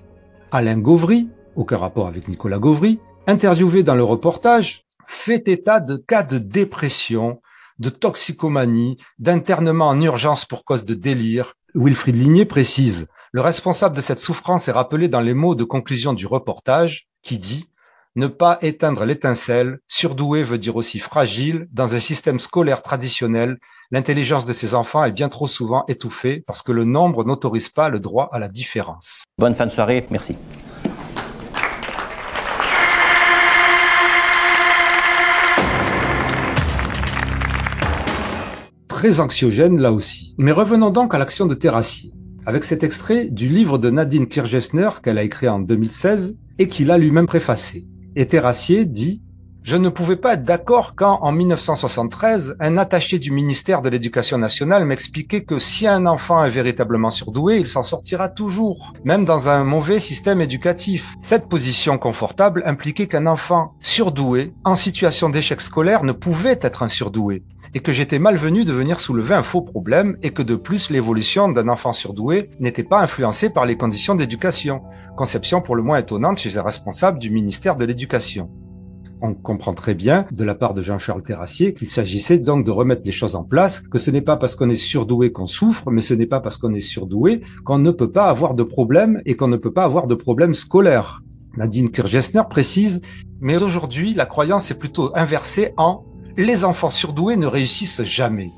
Alain 0.50 0.78
Gauvry, 0.78 1.28
aucun 1.54 1.76
rapport 1.76 2.06
avec 2.08 2.28
Nicolas 2.28 2.58
Gauvry, 2.58 2.98
interviewé 3.28 3.82
dans 3.82 3.94
le 3.94 4.02
reportage, 4.02 4.86
fait 5.06 5.46
état 5.48 5.80
de 5.80 5.96
cas 5.96 6.22
de 6.22 6.38
dépression, 6.38 7.40
de 7.78 7.90
toxicomanie, 7.90 8.96
d'internement 9.18 9.88
en 9.88 10.00
urgence 10.00 10.46
pour 10.46 10.64
cause 10.64 10.84
de 10.84 10.94
délire. 10.94 11.54
Wilfried 11.74 12.16
Ligné 12.16 12.46
précise 12.46 13.06
le 13.32 13.42
responsable 13.42 13.94
de 13.94 14.00
cette 14.00 14.18
souffrance 14.18 14.68
est 14.68 14.72
rappelé 14.72 15.08
dans 15.08 15.20
les 15.20 15.34
mots 15.34 15.54
de 15.54 15.64
conclusion 15.64 16.14
du 16.14 16.26
reportage 16.26 17.08
qui 17.22 17.38
dit 17.38 17.68
ne 18.16 18.26
pas 18.26 18.58
éteindre 18.62 19.04
l'étincelle, 19.04 19.78
surdoué 19.86 20.42
veut 20.42 20.58
dire 20.58 20.74
aussi 20.74 20.98
fragile. 20.98 21.68
Dans 21.70 21.94
un 21.94 22.00
système 22.00 22.38
scolaire 22.38 22.82
traditionnel, 22.82 23.58
l'intelligence 23.90 24.46
de 24.46 24.54
ces 24.54 24.74
enfants 24.74 25.04
est 25.04 25.12
bien 25.12 25.28
trop 25.28 25.46
souvent 25.46 25.84
étouffée 25.86 26.42
parce 26.46 26.62
que 26.62 26.72
le 26.72 26.84
nombre 26.84 27.24
n'autorise 27.24 27.68
pas 27.68 27.90
le 27.90 28.00
droit 28.00 28.28
à 28.32 28.38
la 28.38 28.48
différence. 28.48 29.22
Bonne 29.36 29.54
fin 29.54 29.66
de 29.66 29.70
soirée, 29.70 30.06
merci. 30.10 30.36
Très 38.98 39.20
anxiogène 39.20 39.80
là 39.80 39.92
aussi. 39.92 40.34
Mais 40.38 40.50
revenons 40.50 40.90
donc 40.90 41.14
à 41.14 41.18
l'action 41.18 41.46
de 41.46 41.54
Terrassier 41.54 42.12
avec 42.44 42.64
cet 42.64 42.82
extrait 42.82 43.28
du 43.30 43.48
livre 43.48 43.78
de 43.78 43.90
Nadine 43.90 44.26
Kirchgessner 44.26 44.88
qu'elle 45.04 45.18
a 45.18 45.22
écrit 45.22 45.46
en 45.46 45.60
2016 45.60 46.36
et 46.58 46.66
qu'il 46.66 46.90
a 46.90 46.98
lui-même 46.98 47.28
préfacé. 47.28 47.86
Et 48.16 48.26
Terrassier 48.26 48.86
dit 48.86 49.22
je 49.62 49.76
ne 49.76 49.88
pouvais 49.88 50.16
pas 50.16 50.34
être 50.34 50.44
d'accord 50.44 50.94
quand, 50.96 51.18
en 51.20 51.32
1973, 51.32 52.56
un 52.58 52.78
attaché 52.78 53.18
du 53.18 53.30
ministère 53.30 53.82
de 53.82 53.88
l'Éducation 53.88 54.38
nationale 54.38 54.84
m'expliquait 54.86 55.42
que 55.42 55.58
si 55.58 55.86
un 55.86 56.06
enfant 56.06 56.44
est 56.44 56.50
véritablement 56.50 57.10
surdoué, 57.10 57.58
il 57.58 57.66
s'en 57.66 57.82
sortira 57.82 58.28
toujours, 58.28 58.94
même 59.04 59.24
dans 59.24 59.48
un 59.48 59.64
mauvais 59.64 60.00
système 60.00 60.40
éducatif. 60.40 61.14
Cette 61.20 61.48
position 61.48 61.98
confortable 61.98 62.62
impliquait 62.64 63.08
qu'un 63.08 63.26
enfant 63.26 63.74
surdoué, 63.80 64.54
en 64.64 64.74
situation 64.74 65.28
d'échec 65.28 65.60
scolaire, 65.60 66.04
ne 66.04 66.12
pouvait 66.12 66.58
être 66.62 66.82
un 66.82 66.88
surdoué, 66.88 67.42
et 67.74 67.80
que 67.80 67.92
j'étais 67.92 68.18
malvenu 68.18 68.64
de 68.64 68.72
venir 68.72 69.00
soulever 69.00 69.34
un 69.34 69.42
faux 69.42 69.62
problème, 69.62 70.16
et 70.22 70.30
que 70.30 70.42
de 70.42 70.56
plus 70.56 70.88
l'évolution 70.88 71.48
d'un 71.48 71.68
enfant 71.68 71.92
surdoué 71.92 72.48
n'était 72.58 72.84
pas 72.84 73.02
influencée 73.02 73.50
par 73.50 73.66
les 73.66 73.76
conditions 73.76 74.14
d'éducation, 74.14 74.82
conception 75.16 75.60
pour 75.60 75.76
le 75.76 75.82
moins 75.82 75.98
étonnante 75.98 76.38
chez 76.38 76.56
un 76.56 76.62
responsable 76.62 77.18
du 77.18 77.30
ministère 77.30 77.76
de 77.76 77.84
l'Éducation. 77.84 78.48
On 79.20 79.34
comprend 79.34 79.74
très 79.74 79.94
bien 79.94 80.26
de 80.30 80.44
la 80.44 80.54
part 80.54 80.74
de 80.74 80.82
Jean-Charles 80.82 81.24
Terrassier 81.24 81.74
qu'il 81.74 81.88
s'agissait 81.88 82.38
donc 82.38 82.64
de 82.64 82.70
remettre 82.70 83.02
les 83.04 83.10
choses 83.10 83.34
en 83.34 83.42
place, 83.42 83.80
que 83.80 83.98
ce 83.98 84.12
n'est 84.12 84.22
pas 84.22 84.36
parce 84.36 84.54
qu'on 84.54 84.70
est 84.70 84.76
surdoué 84.76 85.32
qu'on 85.32 85.46
souffre, 85.46 85.90
mais 85.90 86.00
ce 86.00 86.14
n'est 86.14 86.26
pas 86.26 86.40
parce 86.40 86.56
qu'on 86.56 86.72
est 86.72 86.80
surdoué 86.80 87.40
qu'on 87.64 87.78
ne 87.78 87.90
peut 87.90 88.12
pas 88.12 88.26
avoir 88.26 88.54
de 88.54 88.62
problème 88.62 89.20
et 89.26 89.34
qu'on 89.34 89.48
ne 89.48 89.56
peut 89.56 89.72
pas 89.72 89.82
avoir 89.82 90.06
de 90.06 90.14
problème 90.14 90.54
scolaire. 90.54 91.22
Nadine 91.56 91.90
Kirchgessner 91.90 92.42
précise, 92.48 93.00
mais 93.40 93.60
aujourd'hui, 93.60 94.14
la 94.14 94.26
croyance 94.26 94.70
est 94.70 94.78
plutôt 94.78 95.10
inversée 95.16 95.72
en 95.76 96.04
les 96.36 96.64
enfants 96.64 96.90
surdoués 96.90 97.36
ne 97.36 97.48
réussissent 97.48 98.04
jamais. 98.04 98.52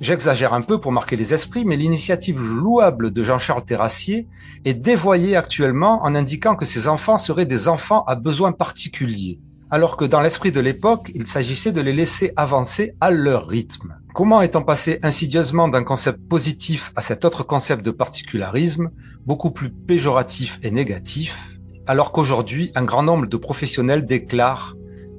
J'exagère 0.00 0.54
un 0.54 0.62
peu 0.62 0.78
pour 0.78 0.92
marquer 0.92 1.16
les 1.16 1.34
esprits, 1.34 1.64
mais 1.64 1.74
l'initiative 1.74 2.40
louable 2.40 3.10
de 3.10 3.24
Jean-Charles 3.24 3.64
Terrassier 3.64 4.28
est 4.64 4.74
dévoyée 4.74 5.34
actuellement 5.34 6.04
en 6.04 6.14
indiquant 6.14 6.54
que 6.54 6.64
ces 6.64 6.86
enfants 6.86 7.16
seraient 7.16 7.46
des 7.46 7.66
enfants 7.66 8.04
à 8.04 8.14
besoins 8.14 8.52
particuliers 8.52 9.40
alors 9.70 9.96
que 9.96 10.04
dans 10.04 10.20
l'esprit 10.20 10.52
de 10.52 10.60
l'époque, 10.60 11.10
il 11.14 11.26
s'agissait 11.26 11.72
de 11.72 11.80
les 11.80 11.92
laisser 11.92 12.32
avancer 12.36 12.94
à 13.00 13.10
leur 13.10 13.46
rythme. 13.46 13.96
Comment 14.14 14.42
est-on 14.42 14.62
passé 14.62 14.98
insidieusement 15.02 15.68
d'un 15.68 15.84
concept 15.84 16.26
positif 16.28 16.92
à 16.96 17.00
cet 17.00 17.24
autre 17.24 17.42
concept 17.42 17.84
de 17.84 17.90
particularisme, 17.90 18.90
beaucoup 19.26 19.50
plus 19.50 19.70
péjoratif 19.70 20.58
et 20.62 20.70
négatif, 20.70 21.58
alors 21.86 22.12
qu'aujourd'hui, 22.12 22.72
un 22.74 22.84
grand 22.84 23.02
nombre 23.02 23.26
de 23.26 23.36
professionnels 23.36 24.06
déclarent 24.06 24.74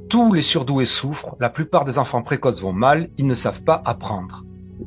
tous 0.10 0.34
les 0.34 0.42
surdoués 0.42 0.86
souffrent, 0.86 1.36
la 1.40 1.52
plupart 1.52 1.86
des 1.86 2.00
enfants 2.00 2.24
précoces 2.24 2.62
vont 2.62 2.74
mal, 2.74 3.10
ils 3.18 3.28
ne 3.28 3.36
savent 3.36 3.62
pas 3.62 3.82
apprendre. 3.86 4.44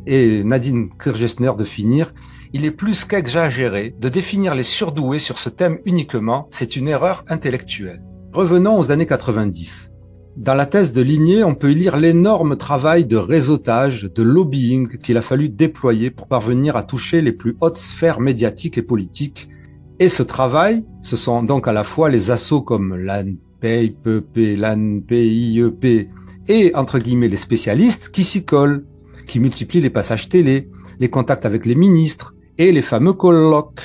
Et 0.06 0.42
Nadine 0.42 0.90
Kirchgessner 0.90 1.52
de 1.56 1.64
finir, 1.64 2.12
il 2.52 2.64
est 2.64 2.72
plus 2.72 3.04
qu'exagéré 3.04 3.94
de 3.98 4.08
définir 4.08 4.54
les 4.54 4.64
surdoués 4.64 5.20
sur 5.20 5.38
ce 5.38 5.48
thème 5.48 5.78
uniquement, 5.84 6.48
c'est 6.50 6.76
une 6.76 6.88
erreur 6.88 7.24
intellectuelle. 7.28 8.02
Revenons 8.32 8.78
aux 8.78 8.90
années 8.90 9.04
90. 9.04 9.92
Dans 10.38 10.54
la 10.54 10.64
thèse 10.64 10.94
de 10.94 11.02
Ligné, 11.02 11.44
on 11.44 11.54
peut 11.54 11.68
lire 11.68 11.98
l'énorme 11.98 12.56
travail 12.56 13.04
de 13.04 13.18
réseautage, 13.18 14.04
de 14.04 14.22
lobbying 14.22 14.96
qu'il 14.96 15.18
a 15.18 15.22
fallu 15.22 15.50
déployer 15.50 16.10
pour 16.10 16.28
parvenir 16.28 16.74
à 16.74 16.82
toucher 16.82 17.20
les 17.20 17.32
plus 17.32 17.58
hautes 17.60 17.76
sphères 17.76 18.20
médiatiques 18.20 18.78
et 18.78 18.82
politiques. 18.82 19.50
Et 19.98 20.08
ce 20.08 20.22
travail, 20.22 20.82
ce 21.02 21.14
sont 21.14 21.42
donc 21.42 21.68
à 21.68 21.74
la 21.74 21.84
fois 21.84 22.08
les 22.08 22.30
assauts 22.30 22.62
comme 22.62 22.96
l'ANPEP, 22.96 24.08
l'ANPIEP 24.34 26.08
et 26.48 26.74
entre 26.74 26.98
guillemets 27.00 27.28
les 27.28 27.36
spécialistes 27.36 28.08
qui 28.08 28.24
s'y 28.24 28.46
collent, 28.46 28.86
qui 29.26 29.40
multiplient 29.40 29.82
les 29.82 29.90
passages 29.90 30.30
télé, 30.30 30.70
les 31.00 31.10
contacts 31.10 31.44
avec 31.44 31.66
les 31.66 31.74
ministres 31.74 32.34
et 32.56 32.72
les 32.72 32.80
fameux 32.80 33.12
colloques 33.12 33.82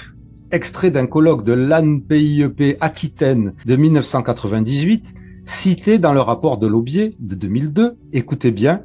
extrait 0.52 0.92
d'un 0.92 1.08
colloque 1.08 1.44
de 1.44 1.54
l'ANPIEP 1.54 2.78
Aquitaine 2.80 3.54
de 3.66 3.76
1998, 3.76 5.14
cité 5.46 6.00
dans 6.00 6.14
le 6.14 6.22
rapport 6.22 6.58
de 6.58 6.68
Laubier 6.68 7.12
de 7.20 7.36
2002, 7.36 7.98
écoutez 8.14 8.52
bien, 8.52 8.82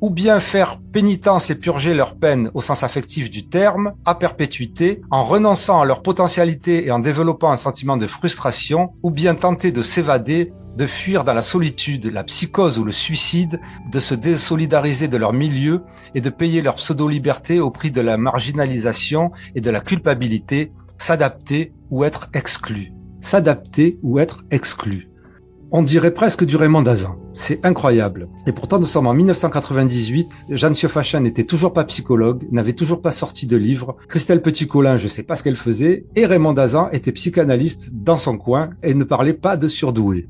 ou 0.00 0.10
bien 0.10 0.40
faire 0.40 0.80
pénitence 0.92 1.50
et 1.50 1.54
purger 1.54 1.94
leur 1.94 2.16
peine 2.16 2.50
au 2.54 2.60
sens 2.60 2.82
affectif 2.82 3.30
du 3.30 3.48
terme, 3.48 3.94
à 4.04 4.14
perpétuité, 4.14 5.00
en 5.10 5.24
renonçant 5.24 5.80
à 5.80 5.84
leur 5.84 6.02
potentialité 6.02 6.86
et 6.86 6.90
en 6.90 6.98
développant 6.98 7.50
un 7.50 7.56
sentiment 7.56 7.96
de 7.96 8.06
frustration, 8.06 8.92
ou 9.02 9.10
bien 9.10 9.34
tenter 9.34 9.72
de 9.72 9.82
s'évader, 9.82 10.52
de 10.76 10.86
fuir 10.86 11.24
dans 11.24 11.32
la 11.32 11.40
solitude, 11.40 12.12
la 12.12 12.24
psychose 12.24 12.78
ou 12.78 12.84
le 12.84 12.92
suicide, 12.92 13.60
de 13.90 13.98
se 13.98 14.14
désolidariser 14.14 15.08
de 15.08 15.16
leur 15.16 15.32
milieu 15.32 15.82
et 16.14 16.20
de 16.20 16.28
payer 16.28 16.60
leur 16.60 16.74
pseudo-liberté 16.74 17.60
au 17.60 17.70
prix 17.70 17.90
de 17.90 18.02
la 18.02 18.18
marginalisation 18.18 19.30
et 19.54 19.62
de 19.62 19.70
la 19.70 19.80
culpabilité 19.80 20.72
s'adapter 20.98 21.72
ou 21.90 22.04
être 22.04 22.28
exclu. 22.34 22.92
S'adapter 23.20 23.98
ou 24.02 24.18
être 24.18 24.44
exclu. 24.50 25.08
On 25.72 25.82
dirait 25.82 26.14
presque 26.14 26.44
du 26.44 26.56
Raymond 26.56 26.82
Dazan. 26.82 27.16
C'est 27.34 27.64
incroyable. 27.66 28.28
Et 28.46 28.52
pourtant, 28.52 28.78
nous 28.78 28.86
sommes 28.86 29.08
en 29.08 29.14
1998. 29.14 30.46
Jeanne 30.48 30.74
Siofachin 30.74 31.20
n'était 31.20 31.44
toujours 31.44 31.72
pas 31.72 31.84
psychologue, 31.84 32.46
n'avait 32.52 32.72
toujours 32.72 33.02
pas 33.02 33.10
sorti 33.10 33.46
de 33.46 33.56
livre. 33.56 33.96
Christelle 34.08 34.42
Petit-Colin, 34.42 34.96
je 34.96 35.08
sais 35.08 35.24
pas 35.24 35.34
ce 35.34 35.42
qu'elle 35.42 35.56
faisait. 35.56 36.06
Et 36.14 36.24
Raymond 36.24 36.52
Dazan 36.52 36.88
était 36.92 37.12
psychanalyste 37.12 37.90
dans 37.92 38.16
son 38.16 38.38
coin 38.38 38.70
et 38.82 38.94
ne 38.94 39.04
parlait 39.04 39.34
pas 39.34 39.56
de 39.56 39.66
surdoué. 39.66 40.28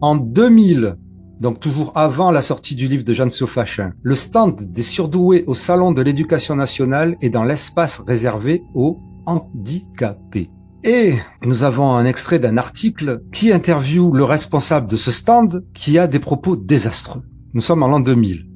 En 0.00 0.16
2000, 0.16 0.96
donc 1.40 1.60
toujours 1.60 1.92
avant 1.94 2.30
la 2.30 2.42
sortie 2.42 2.74
du 2.74 2.88
livre 2.88 3.04
de 3.04 3.12
Jeanne 3.12 3.30
Siofachin, 3.30 3.92
le 4.02 4.16
stand 4.16 4.72
des 4.72 4.82
surdoués 4.82 5.44
au 5.46 5.54
Salon 5.54 5.92
de 5.92 6.02
l'éducation 6.02 6.56
nationale 6.56 7.16
est 7.22 7.30
dans 7.30 7.44
l'espace 7.44 8.02
réservé 8.06 8.62
aux 8.74 8.98
handicapés. 9.26 10.50
Et 10.82 11.14
nous 11.42 11.64
avons 11.64 11.96
un 11.96 12.04
extrait 12.04 12.38
d'un 12.38 12.58
article 12.58 13.22
qui 13.32 13.52
interviewe 13.52 14.12
le 14.12 14.24
responsable 14.24 14.86
de 14.86 14.96
ce 14.96 15.10
stand 15.10 15.64
qui 15.72 15.98
a 15.98 16.06
des 16.06 16.18
propos 16.18 16.56
désastreux. 16.56 17.22
Nous 17.54 17.62
sommes 17.62 17.82
en 17.82 17.88
l'an 17.88 18.00
2000. 18.00 18.46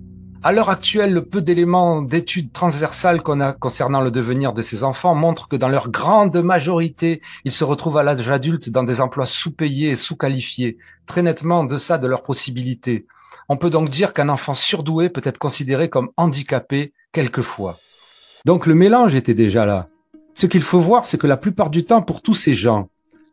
À 0.42 0.52
l'heure 0.52 0.70
actuelle, 0.70 1.12
le 1.12 1.24
peu 1.24 1.40
d'éléments 1.40 2.00
d'études 2.00 2.52
transversales 2.52 3.22
qu'on 3.22 3.40
a 3.40 3.52
concernant 3.52 4.00
le 4.00 4.12
devenir 4.12 4.52
de 4.52 4.62
ces 4.62 4.85
enfants 4.85 5.14
montrent 5.14 5.48
que 5.48 5.57
dans 5.57 5.68
leur 5.68 5.90
grande 5.90 6.37
majorité, 6.37 7.22
ils 7.44 7.50
se 7.50 7.64
retrouvent 7.64 7.98
à 7.98 8.04
l'âge 8.04 8.31
adulte 8.31 8.70
dans 8.70 8.85
des 8.85 9.00
emplois 9.00 9.26
sous-payés 9.26 9.90
et 9.90 9.96
sous-qualifiés, 9.96 10.78
très 11.07 11.22
nettement 11.22 11.61
en 11.61 11.64
deçà 11.64 11.98
de 11.98 12.07
leurs 12.07 12.22
possibilités. 12.22 13.07
On 13.48 13.57
peut 13.57 13.70
donc 13.70 13.88
dire 13.88 14.12
qu'un 14.12 14.28
enfant 14.28 14.54
surdoué 14.54 15.09
peut 15.09 15.22
être 15.24 15.38
considéré 15.38 15.88
comme 15.88 16.11
handicapé 16.16 16.92
quelquefois. 17.12 17.76
Donc 18.44 18.66
le 18.66 18.74
mélange 18.74 19.14
était 19.16 19.35
déjà 19.35 19.66
là. 19.66 19.88
Ce 20.38 20.46
qu'il 20.46 20.62
faut 20.62 20.79
voir, 20.79 21.05
c'est 21.05 21.18
que 21.18 21.27
la 21.27 21.37
plupart 21.37 21.68
du 21.68 21.85
temps, 21.85 22.01
pour 22.01 22.22
tous 22.22 22.37
ces 22.37 22.55
gens, 22.55 22.90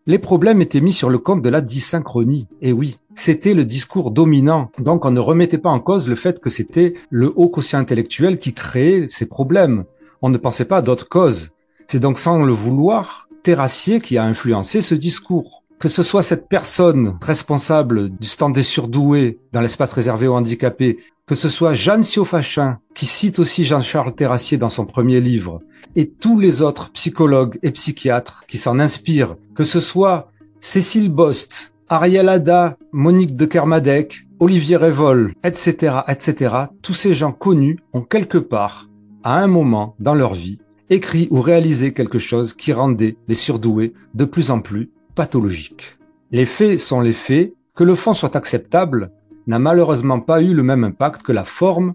les 0.07 0.17
problèmes 0.17 0.59
étaient 0.59 0.81
mis 0.81 0.91
sur 0.91 1.11
le 1.11 1.19
compte 1.19 1.43
de 1.43 1.49
la 1.49 1.61
dysynchronie. 1.61 2.47
Et 2.63 2.71
oui, 2.71 2.97
c'était 3.13 3.53
le 3.53 3.63
discours 3.63 4.09
dominant. 4.09 4.71
Donc 4.79 5.05
on 5.05 5.11
ne 5.11 5.19
remettait 5.19 5.59
pas 5.59 5.69
en 5.69 5.79
cause 5.79 6.09
le 6.09 6.15
fait 6.15 6.41
que 6.41 6.49
c'était 6.49 6.95
le 7.11 7.31
haut 7.35 7.49
quotient 7.49 7.77
intellectuel 7.77 8.39
qui 8.39 8.53
créait 8.53 9.05
ces 9.07 9.27
problèmes. 9.27 9.83
On 10.23 10.29
ne 10.29 10.37
pensait 10.39 10.65
pas 10.65 10.77
à 10.77 10.81
d'autres 10.81 11.07
causes. 11.07 11.51
C'est 11.85 11.99
donc 11.99 12.17
sans 12.17 12.41
le 12.41 12.53
vouloir 12.53 13.29
Terrassier 13.43 14.01
qui 14.01 14.17
a 14.17 14.23
influencé 14.23 14.81
ce 14.81 14.95
discours 14.95 15.61
que 15.79 15.89
ce 15.89 16.03
soit 16.03 16.23
cette 16.23 16.47
personne 16.47 17.17
responsable 17.21 18.09
du 18.09 18.27
stand 18.27 18.53
des 18.53 18.63
surdoués 18.63 19.39
dans 19.51 19.61
l'espace 19.61 19.93
réservé 19.93 20.27
aux 20.27 20.33
handicapés, 20.33 20.97
que 21.25 21.35
ce 21.35 21.49
soit 21.49 21.73
Jeanne 21.73 22.03
Siofachin, 22.03 22.79
qui 22.93 23.07
cite 23.07 23.39
aussi 23.39 23.63
Jean-Charles 23.63 24.15
Terrassier 24.15 24.57
dans 24.57 24.69
son 24.69 24.85
premier 24.85 25.19
livre, 25.19 25.61
et 25.95 26.07
tous 26.07 26.39
les 26.39 26.61
autres 26.61 26.91
psychologues 26.91 27.57
et 27.63 27.71
psychiatres 27.71 28.43
qui 28.47 28.57
s'en 28.57 28.79
inspirent, 28.79 29.35
que 29.55 29.63
ce 29.63 29.79
soit 29.79 30.29
Cécile 30.59 31.09
Bost, 31.09 31.73
Ariel 31.89 32.29
Ada, 32.29 32.73
Monique 32.91 33.35
de 33.35 33.45
Kermadec, 33.45 34.27
Olivier 34.39 34.77
Révol, 34.77 35.33
etc., 35.43 35.97
etc., 36.07 36.55
tous 36.81 36.93
ces 36.93 37.15
gens 37.15 37.31
connus 37.31 37.79
ont 37.93 38.01
quelque 38.01 38.37
part, 38.37 38.89
à 39.23 39.39
un 39.39 39.47
moment 39.47 39.95
dans 39.99 40.15
leur 40.15 40.33
vie, 40.33 40.61
écrit 40.89 41.27
ou 41.31 41.41
réalisé 41.41 41.93
quelque 41.93 42.19
chose 42.19 42.53
qui 42.53 42.71
rendait 42.71 43.17
les 43.27 43.35
surdoués 43.35 43.93
de 44.13 44.25
plus 44.25 44.51
en 44.51 44.59
plus 44.59 44.91
pathologique. 45.15 45.97
Les 46.31 46.45
faits 46.45 46.79
sont 46.79 47.01
les 47.01 47.13
faits, 47.13 47.53
que 47.75 47.83
le 47.83 47.95
fond 47.95 48.13
soit 48.13 48.35
acceptable 48.35 49.11
n'a 49.47 49.59
malheureusement 49.59 50.19
pas 50.19 50.41
eu 50.41 50.53
le 50.53 50.63
même 50.63 50.83
impact 50.83 51.21
que 51.23 51.31
la 51.31 51.45
forme 51.45 51.93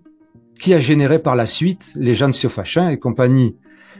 qui 0.58 0.74
a 0.74 0.78
généré 0.78 1.18
par 1.18 1.36
la 1.36 1.46
suite 1.46 1.92
les 1.96 2.14
Jean 2.14 2.32
Siofachin 2.32 2.90
et 2.90 2.98
compagnie. 2.98 3.56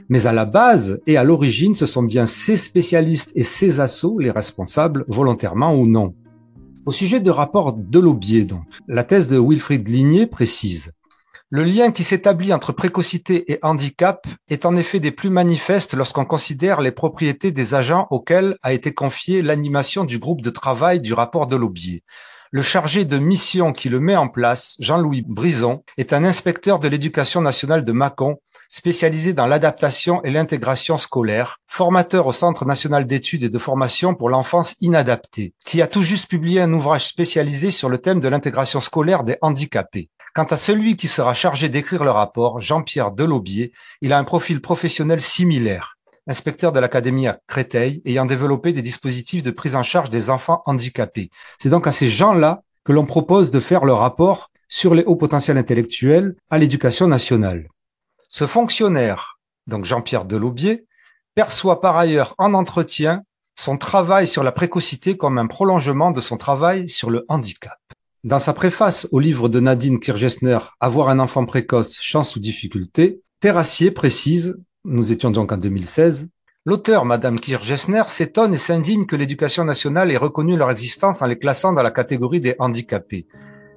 Mais 0.09 0.27
à 0.27 0.33
la 0.33 0.45
base 0.45 1.01
et 1.07 1.17
à 1.17 1.23
l'origine, 1.23 1.75
ce 1.75 1.85
sont 1.85 2.03
bien 2.03 2.27
ces 2.27 2.57
spécialistes 2.57 3.31
et 3.35 3.43
ces 3.43 3.79
assauts 3.79 4.19
les 4.19 4.31
responsables, 4.31 5.05
volontairement 5.07 5.75
ou 5.75 5.87
non. 5.87 6.13
Au 6.85 6.91
sujet 6.91 7.19
de 7.19 7.31
rapport 7.31 7.73
de 7.73 7.99
Laubier, 7.99 8.43
donc, 8.43 8.63
la 8.87 9.03
thèse 9.03 9.27
de 9.27 9.39
Wilfried 9.39 9.87
Ligné 9.87 10.27
précise 10.27 10.91
le 11.53 11.65
lien 11.65 11.91
qui 11.91 12.05
s'établit 12.05 12.53
entre 12.53 12.71
précocité 12.71 13.51
et 13.51 13.59
handicap 13.61 14.25
est 14.47 14.65
en 14.65 14.77
effet 14.77 15.01
des 15.01 15.11
plus 15.11 15.29
manifestes 15.29 15.93
lorsqu'on 15.93 16.23
considère 16.23 16.79
les 16.79 16.93
propriétés 16.93 17.51
des 17.51 17.73
agents 17.73 18.07
auxquels 18.09 18.55
a 18.63 18.71
été 18.71 18.93
confiée 18.93 19.41
l'animation 19.41 20.05
du 20.05 20.17
groupe 20.17 20.41
de 20.41 20.49
travail 20.49 21.01
du 21.01 21.11
rapport 21.11 21.47
de 21.47 21.57
l'Aubier. 21.57 22.05
Le 22.53 22.61
chargé 22.61 23.05
de 23.05 23.17
mission 23.17 23.71
qui 23.71 23.87
le 23.87 24.01
met 24.01 24.17
en 24.17 24.27
place, 24.27 24.75
Jean-Louis 24.79 25.23
Brison, 25.25 25.85
est 25.97 26.11
un 26.11 26.25
inspecteur 26.25 26.79
de 26.79 26.89
l'éducation 26.89 27.39
nationale 27.39 27.85
de 27.85 27.91
Mâcon, 27.93 28.41
spécialisé 28.67 29.31
dans 29.31 29.47
l'adaptation 29.47 30.21
et 30.25 30.31
l'intégration 30.31 30.97
scolaire, 30.97 31.59
formateur 31.65 32.27
au 32.27 32.33
Centre 32.33 32.65
national 32.65 33.07
d'études 33.07 33.45
et 33.45 33.49
de 33.49 33.57
formation 33.57 34.15
pour 34.15 34.29
l'enfance 34.29 34.75
inadaptée, 34.81 35.53
qui 35.65 35.81
a 35.81 35.87
tout 35.87 36.03
juste 36.03 36.29
publié 36.29 36.59
un 36.59 36.73
ouvrage 36.73 37.07
spécialisé 37.07 37.71
sur 37.71 37.87
le 37.87 37.99
thème 37.99 38.19
de 38.19 38.27
l'intégration 38.27 38.81
scolaire 38.81 39.23
des 39.23 39.37
handicapés. 39.41 40.09
Quant 40.35 40.43
à 40.43 40.57
celui 40.57 40.97
qui 40.97 41.07
sera 41.07 41.33
chargé 41.33 41.69
d'écrire 41.69 42.03
le 42.03 42.11
rapport, 42.11 42.59
Jean-Pierre 42.59 43.13
Delaubier, 43.13 43.71
il 44.01 44.11
a 44.11 44.17
un 44.17 44.25
profil 44.25 44.59
professionnel 44.59 45.21
similaire. 45.21 45.95
Inspecteur 46.27 46.71
de 46.71 46.79
l'Académie 46.79 47.27
à 47.27 47.39
Créteil, 47.47 48.01
ayant 48.05 48.25
développé 48.25 48.73
des 48.73 48.83
dispositifs 48.83 49.41
de 49.41 49.49
prise 49.51 49.75
en 49.75 49.83
charge 49.83 50.09
des 50.09 50.29
enfants 50.29 50.61
handicapés. 50.65 51.31
C'est 51.57 51.69
donc 51.69 51.87
à 51.87 51.91
ces 51.91 52.09
gens-là 52.09 52.61
que 52.83 52.91
l'on 52.91 53.05
propose 53.05 53.49
de 53.49 53.59
faire 53.59 53.85
le 53.85 53.93
rapport 53.93 54.51
sur 54.67 54.93
les 54.93 55.03
hauts 55.03 55.15
potentiels 55.15 55.57
intellectuels 55.57 56.35
à 56.49 56.57
l'éducation 56.57 57.07
nationale. 57.07 57.67
Ce 58.27 58.45
fonctionnaire, 58.45 59.39
donc 59.67 59.85
Jean-Pierre 59.85 60.25
Delaubier, 60.25 60.85
perçoit 61.33 61.81
par 61.81 61.97
ailleurs 61.97 62.35
en 62.37 62.53
entretien 62.53 63.23
son 63.55 63.77
travail 63.77 64.27
sur 64.27 64.43
la 64.43 64.51
précocité 64.51 65.17
comme 65.17 65.37
un 65.37 65.47
prolongement 65.47 66.11
de 66.11 66.21
son 66.21 66.37
travail 66.37 66.87
sur 66.87 67.09
le 67.09 67.25
handicap. 67.29 67.77
Dans 68.23 68.39
sa 68.39 68.53
préface 68.53 69.07
au 69.11 69.19
livre 69.19 69.49
de 69.49 69.59
Nadine 69.59 69.99
Kirchner, 69.99 70.59
Avoir 70.79 71.09
un 71.09 71.19
enfant 71.19 71.45
précoce, 71.45 71.97
chance 71.99 72.35
ou 72.35 72.39
difficulté, 72.39 73.21
Terrassier 73.39 73.89
précise, 73.89 74.59
nous 74.85 75.11
étions 75.11 75.31
donc 75.31 75.51
en 75.51 75.57
2016, 75.57 76.29
L'auteur, 76.63 77.05
Madame 77.05 77.39
Kirchner, 77.39 78.03
s'étonne 78.07 78.53
et 78.53 78.57
s'indigne 78.57 79.07
que 79.07 79.15
l'éducation 79.15 79.65
nationale 79.65 80.11
ait 80.11 80.17
reconnu 80.17 80.55
leur 80.55 80.69
existence 80.69 81.23
en 81.23 81.25
les 81.25 81.39
classant 81.39 81.73
dans 81.73 81.81
la 81.81 81.89
catégorie 81.89 82.39
des 82.39 82.55
handicapés. 82.59 83.25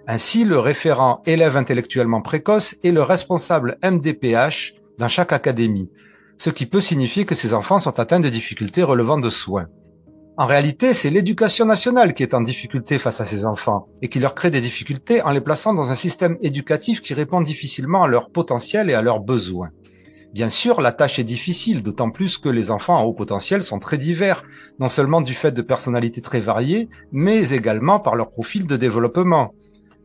Ainsi, 0.06 0.44
le 0.44 0.58
référent 0.58 1.22
élève 1.24 1.56
intellectuellement 1.56 2.20
précoce 2.20 2.76
est 2.84 2.90
le 2.90 3.00
responsable 3.00 3.78
MDPH 3.82 4.74
dans 4.98 5.08
chaque 5.08 5.32
académie, 5.32 5.90
ce 6.36 6.50
qui 6.50 6.66
peut 6.66 6.82
signifier 6.82 7.24
que 7.24 7.34
ces 7.34 7.54
enfants 7.54 7.78
sont 7.78 7.98
atteints 7.98 8.20
de 8.20 8.28
difficultés 8.28 8.82
relevant 8.82 9.18
de 9.18 9.30
soins. 9.30 9.68
En 10.36 10.44
réalité, 10.44 10.92
c'est 10.92 11.08
l'éducation 11.08 11.64
nationale 11.64 12.12
qui 12.12 12.22
est 12.22 12.34
en 12.34 12.42
difficulté 12.42 12.98
face 12.98 13.22
à 13.22 13.24
ces 13.24 13.46
enfants 13.46 13.86
et 14.02 14.10
qui 14.10 14.20
leur 14.20 14.34
crée 14.34 14.50
des 14.50 14.60
difficultés 14.60 15.22
en 15.22 15.30
les 15.30 15.40
plaçant 15.40 15.72
dans 15.72 15.90
un 15.90 15.94
système 15.94 16.36
éducatif 16.42 17.00
qui 17.00 17.14
répond 17.14 17.40
difficilement 17.40 18.02
à 18.02 18.08
leur 18.08 18.30
potentiel 18.30 18.90
et 18.90 18.94
à 18.94 19.00
leurs 19.00 19.20
besoins. 19.20 19.70
Bien 20.34 20.48
sûr, 20.48 20.80
la 20.80 20.90
tâche 20.90 21.20
est 21.20 21.24
difficile, 21.24 21.84
d'autant 21.84 22.10
plus 22.10 22.38
que 22.38 22.48
les 22.48 22.72
enfants 22.72 22.98
à 22.98 23.04
haut 23.04 23.12
potentiel 23.12 23.62
sont 23.62 23.78
très 23.78 23.98
divers, 23.98 24.42
non 24.80 24.88
seulement 24.88 25.20
du 25.20 25.32
fait 25.32 25.52
de 25.52 25.62
personnalités 25.62 26.22
très 26.22 26.40
variées, 26.40 26.88
mais 27.12 27.52
également 27.52 28.00
par 28.00 28.16
leur 28.16 28.30
profil 28.30 28.66
de 28.66 28.76
développement. 28.76 29.54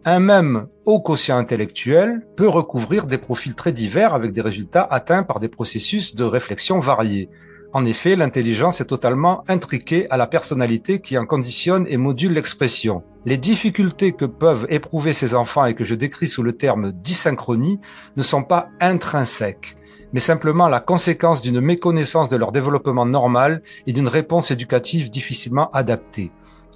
Un 0.06 0.20
même 0.20 0.68
haut 0.86 1.02
quotient 1.02 1.40
intellectuel 1.40 2.22
peut 2.38 2.48
recouvrir 2.48 3.08
des 3.08 3.18
profils 3.18 3.56
très 3.56 3.72
divers 3.72 4.14
avec 4.14 4.32
des 4.32 4.42
résultats 4.42 4.88
atteints 4.92 5.24
par 5.24 5.40
des 5.40 5.50
processus 5.50 6.14
de 6.14 6.26
réflexion 6.26 6.78
variés. 6.78 7.28
En 7.74 7.84
effet, 7.84 8.16
l'intelligence 8.16 8.82
est 8.82 8.86
totalement 8.86 9.44
intriquée 9.48 10.06
à 10.12 10.18
la 10.18 10.28
personnalité 10.28 11.00
qui 11.00 11.18
en 11.18 11.26
conditionne 11.26 11.88
et 11.90 11.98
module 11.98 12.34
l'expression. 12.34 13.02
Les 13.26 13.38
difficultés 13.38 14.12
que 14.12 14.26
peuvent 14.26 14.68
éprouver 14.70 15.14
ces 15.14 15.34
enfants 15.34 15.66
et 15.66 15.74
que 15.74 15.84
je 15.84 15.96
décris 15.96 16.28
sous 16.28 16.44
le 16.44 16.54
terme 16.54 16.92
dysynchronie 16.92 17.80
ne 18.16 18.24
sont 18.24 18.44
pas 18.44 18.70
intrinsèques, 18.80 19.76
mais 20.14 20.20
simplement 20.20 20.68
la 20.68 20.80
conséquence 20.80 21.42
d'une 21.42 21.62
méconnaissance 21.62 22.30
de 22.30 22.38
leur 22.38 22.52
développement 22.52 23.06
normal 23.06 23.62
et 23.88 23.94
d'une 23.94 24.08
réponse 24.08 24.52
éducative 24.52 25.10
difficilement 25.10 25.70
adaptée. 25.72 26.32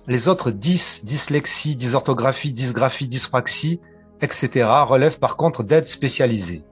Les 0.07 0.27
autres 0.27 0.51
dys, 0.51 1.01
dyslexie, 1.03 1.75
dysorthographie, 1.75 2.53
dysgraphie, 2.53 3.07
dyspraxie, 3.07 3.79
etc. 4.21 4.67
relèvent 4.85 5.19
par 5.19 5.37
contre 5.37 5.63
d'aides 5.63 5.85
spécialisées. 5.85 6.63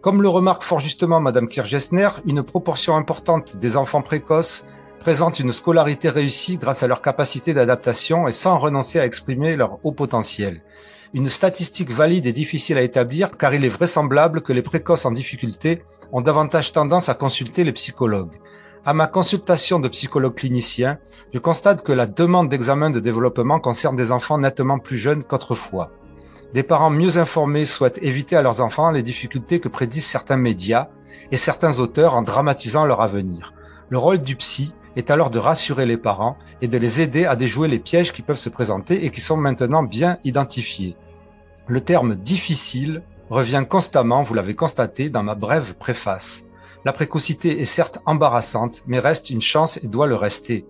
Comme 0.00 0.20
le 0.20 0.28
remarque 0.28 0.64
fort 0.64 0.80
justement 0.80 1.20
Madame 1.20 1.46
Kirchner, 1.46 2.08
une 2.26 2.42
proportion 2.42 2.96
importante 2.96 3.56
des 3.56 3.76
enfants 3.76 4.02
précoces 4.02 4.64
présentent 4.98 5.38
une 5.38 5.52
scolarité 5.52 6.08
réussie 6.08 6.58
grâce 6.58 6.82
à 6.82 6.88
leur 6.88 7.02
capacité 7.02 7.54
d'adaptation 7.54 8.26
et 8.26 8.32
sans 8.32 8.58
renoncer 8.58 8.98
à 8.98 9.06
exprimer 9.06 9.56
leur 9.56 9.78
haut 9.84 9.92
potentiel. 9.92 10.62
Une 11.14 11.28
statistique 11.28 11.92
valide 11.92 12.26
est 12.26 12.32
difficile 12.32 12.78
à 12.78 12.82
établir 12.82 13.36
car 13.36 13.54
il 13.54 13.64
est 13.64 13.68
vraisemblable 13.68 14.42
que 14.42 14.52
les 14.52 14.62
précoces 14.62 15.04
en 15.04 15.12
difficulté 15.12 15.82
ont 16.12 16.20
davantage 16.20 16.72
tendance 16.72 17.08
à 17.08 17.14
consulter 17.14 17.64
les 17.64 17.72
psychologues. 17.72 18.38
À 18.84 18.94
ma 18.94 19.06
consultation 19.06 19.80
de 19.80 19.88
psychologue 19.88 20.34
clinicien, 20.34 20.98
je 21.32 21.38
constate 21.38 21.82
que 21.82 21.92
la 21.92 22.06
demande 22.06 22.48
d'examen 22.48 22.90
de 22.90 23.00
développement 23.00 23.60
concerne 23.60 23.96
des 23.96 24.12
enfants 24.12 24.38
nettement 24.38 24.78
plus 24.78 24.96
jeunes 24.96 25.24
qu'autrefois. 25.24 25.90
Des 26.52 26.62
parents 26.62 26.90
mieux 26.90 27.16
informés 27.16 27.64
souhaitent 27.64 28.02
éviter 28.02 28.36
à 28.36 28.42
leurs 28.42 28.60
enfants 28.60 28.90
les 28.90 29.02
difficultés 29.02 29.58
que 29.58 29.68
prédisent 29.68 30.04
certains 30.04 30.36
médias 30.36 30.88
et 31.30 31.36
certains 31.36 31.78
auteurs 31.78 32.14
en 32.14 32.22
dramatisant 32.22 32.84
leur 32.84 33.00
avenir. 33.00 33.54
Le 33.88 33.98
rôle 33.98 34.20
du 34.20 34.36
psy 34.36 34.74
est 34.96 35.10
alors 35.10 35.30
de 35.30 35.38
rassurer 35.38 35.86
les 35.86 35.96
parents 35.96 36.36
et 36.60 36.68
de 36.68 36.76
les 36.76 37.00
aider 37.00 37.24
à 37.24 37.36
déjouer 37.36 37.68
les 37.68 37.78
pièges 37.78 38.12
qui 38.12 38.20
peuvent 38.20 38.36
se 38.36 38.50
présenter 38.50 39.06
et 39.06 39.10
qui 39.10 39.22
sont 39.22 39.38
maintenant 39.38 39.82
bien 39.82 40.18
identifiés. 40.24 40.96
Le 41.68 41.80
terme 41.80 42.16
difficile 42.16 43.02
revient 43.30 43.64
constamment, 43.68 44.22
vous 44.22 44.34
l'avez 44.34 44.54
constaté 44.54 45.10
dans 45.10 45.22
ma 45.22 45.34
brève 45.34 45.74
préface. 45.74 46.44
La 46.84 46.92
précocité 46.92 47.60
est 47.60 47.64
certes 47.64 48.00
embarrassante, 48.06 48.82
mais 48.86 48.98
reste 48.98 49.30
une 49.30 49.40
chance 49.40 49.78
et 49.82 49.86
doit 49.86 50.06
le 50.06 50.16
rester. 50.16 50.66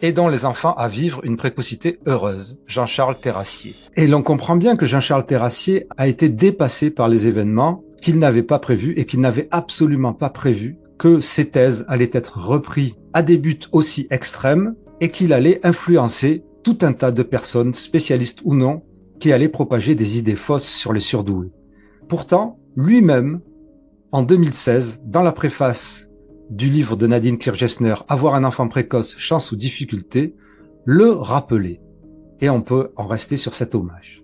Aidons 0.00 0.28
les 0.28 0.44
enfants 0.44 0.74
à 0.74 0.88
vivre 0.88 1.20
une 1.24 1.36
précocité 1.36 1.98
heureuse. 2.06 2.60
Jean-Charles 2.66 3.16
Terrassier. 3.16 3.72
Et 3.96 4.06
l'on 4.06 4.22
comprend 4.22 4.56
bien 4.56 4.76
que 4.76 4.86
Jean-Charles 4.86 5.26
Terrassier 5.26 5.86
a 5.96 6.06
été 6.06 6.28
dépassé 6.28 6.90
par 6.90 7.08
les 7.08 7.26
événements 7.26 7.82
qu'il 8.00 8.18
n'avait 8.18 8.42
pas 8.42 8.58
prévus 8.58 8.94
et 8.96 9.06
qu'il 9.06 9.20
n'avait 9.20 9.48
absolument 9.50 10.12
pas 10.12 10.30
prévu 10.30 10.76
que 10.98 11.20
ses 11.20 11.50
thèses 11.50 11.84
allaient 11.88 12.10
être 12.12 12.38
reprises 12.38 12.96
à 13.12 13.22
des 13.22 13.38
buts 13.38 13.58
aussi 13.72 14.06
extrêmes 14.10 14.74
et 15.00 15.10
qu'il 15.10 15.32
allait 15.32 15.60
influencer 15.66 16.44
tout 16.62 16.78
un 16.82 16.92
tas 16.92 17.10
de 17.10 17.22
personnes, 17.22 17.74
spécialistes 17.74 18.40
ou 18.44 18.54
non, 18.54 18.82
qui 19.18 19.32
allaient 19.32 19.48
propager 19.48 19.94
des 19.94 20.18
idées 20.18 20.36
fausses 20.36 20.68
sur 20.68 20.92
les 20.92 21.00
surdoués. 21.00 21.50
Pourtant, 22.08 22.58
lui-même, 22.76 23.40
en 24.12 24.22
2016, 24.22 25.02
dans 25.04 25.22
la 25.22 25.32
préface 25.32 26.08
du 26.50 26.68
livre 26.68 26.96
de 26.96 27.06
Nadine 27.06 27.38
Kirchner, 27.38 27.94
Avoir 28.08 28.34
un 28.34 28.44
enfant 28.44 28.68
précoce, 28.68 29.16
chance 29.18 29.50
ou 29.50 29.56
difficulté, 29.56 30.36
le 30.84 31.10
rappeler. 31.10 31.80
Et 32.40 32.48
on 32.48 32.62
peut 32.62 32.92
en 32.96 33.06
rester 33.06 33.36
sur 33.36 33.54
cet 33.54 33.74
hommage. 33.74 34.22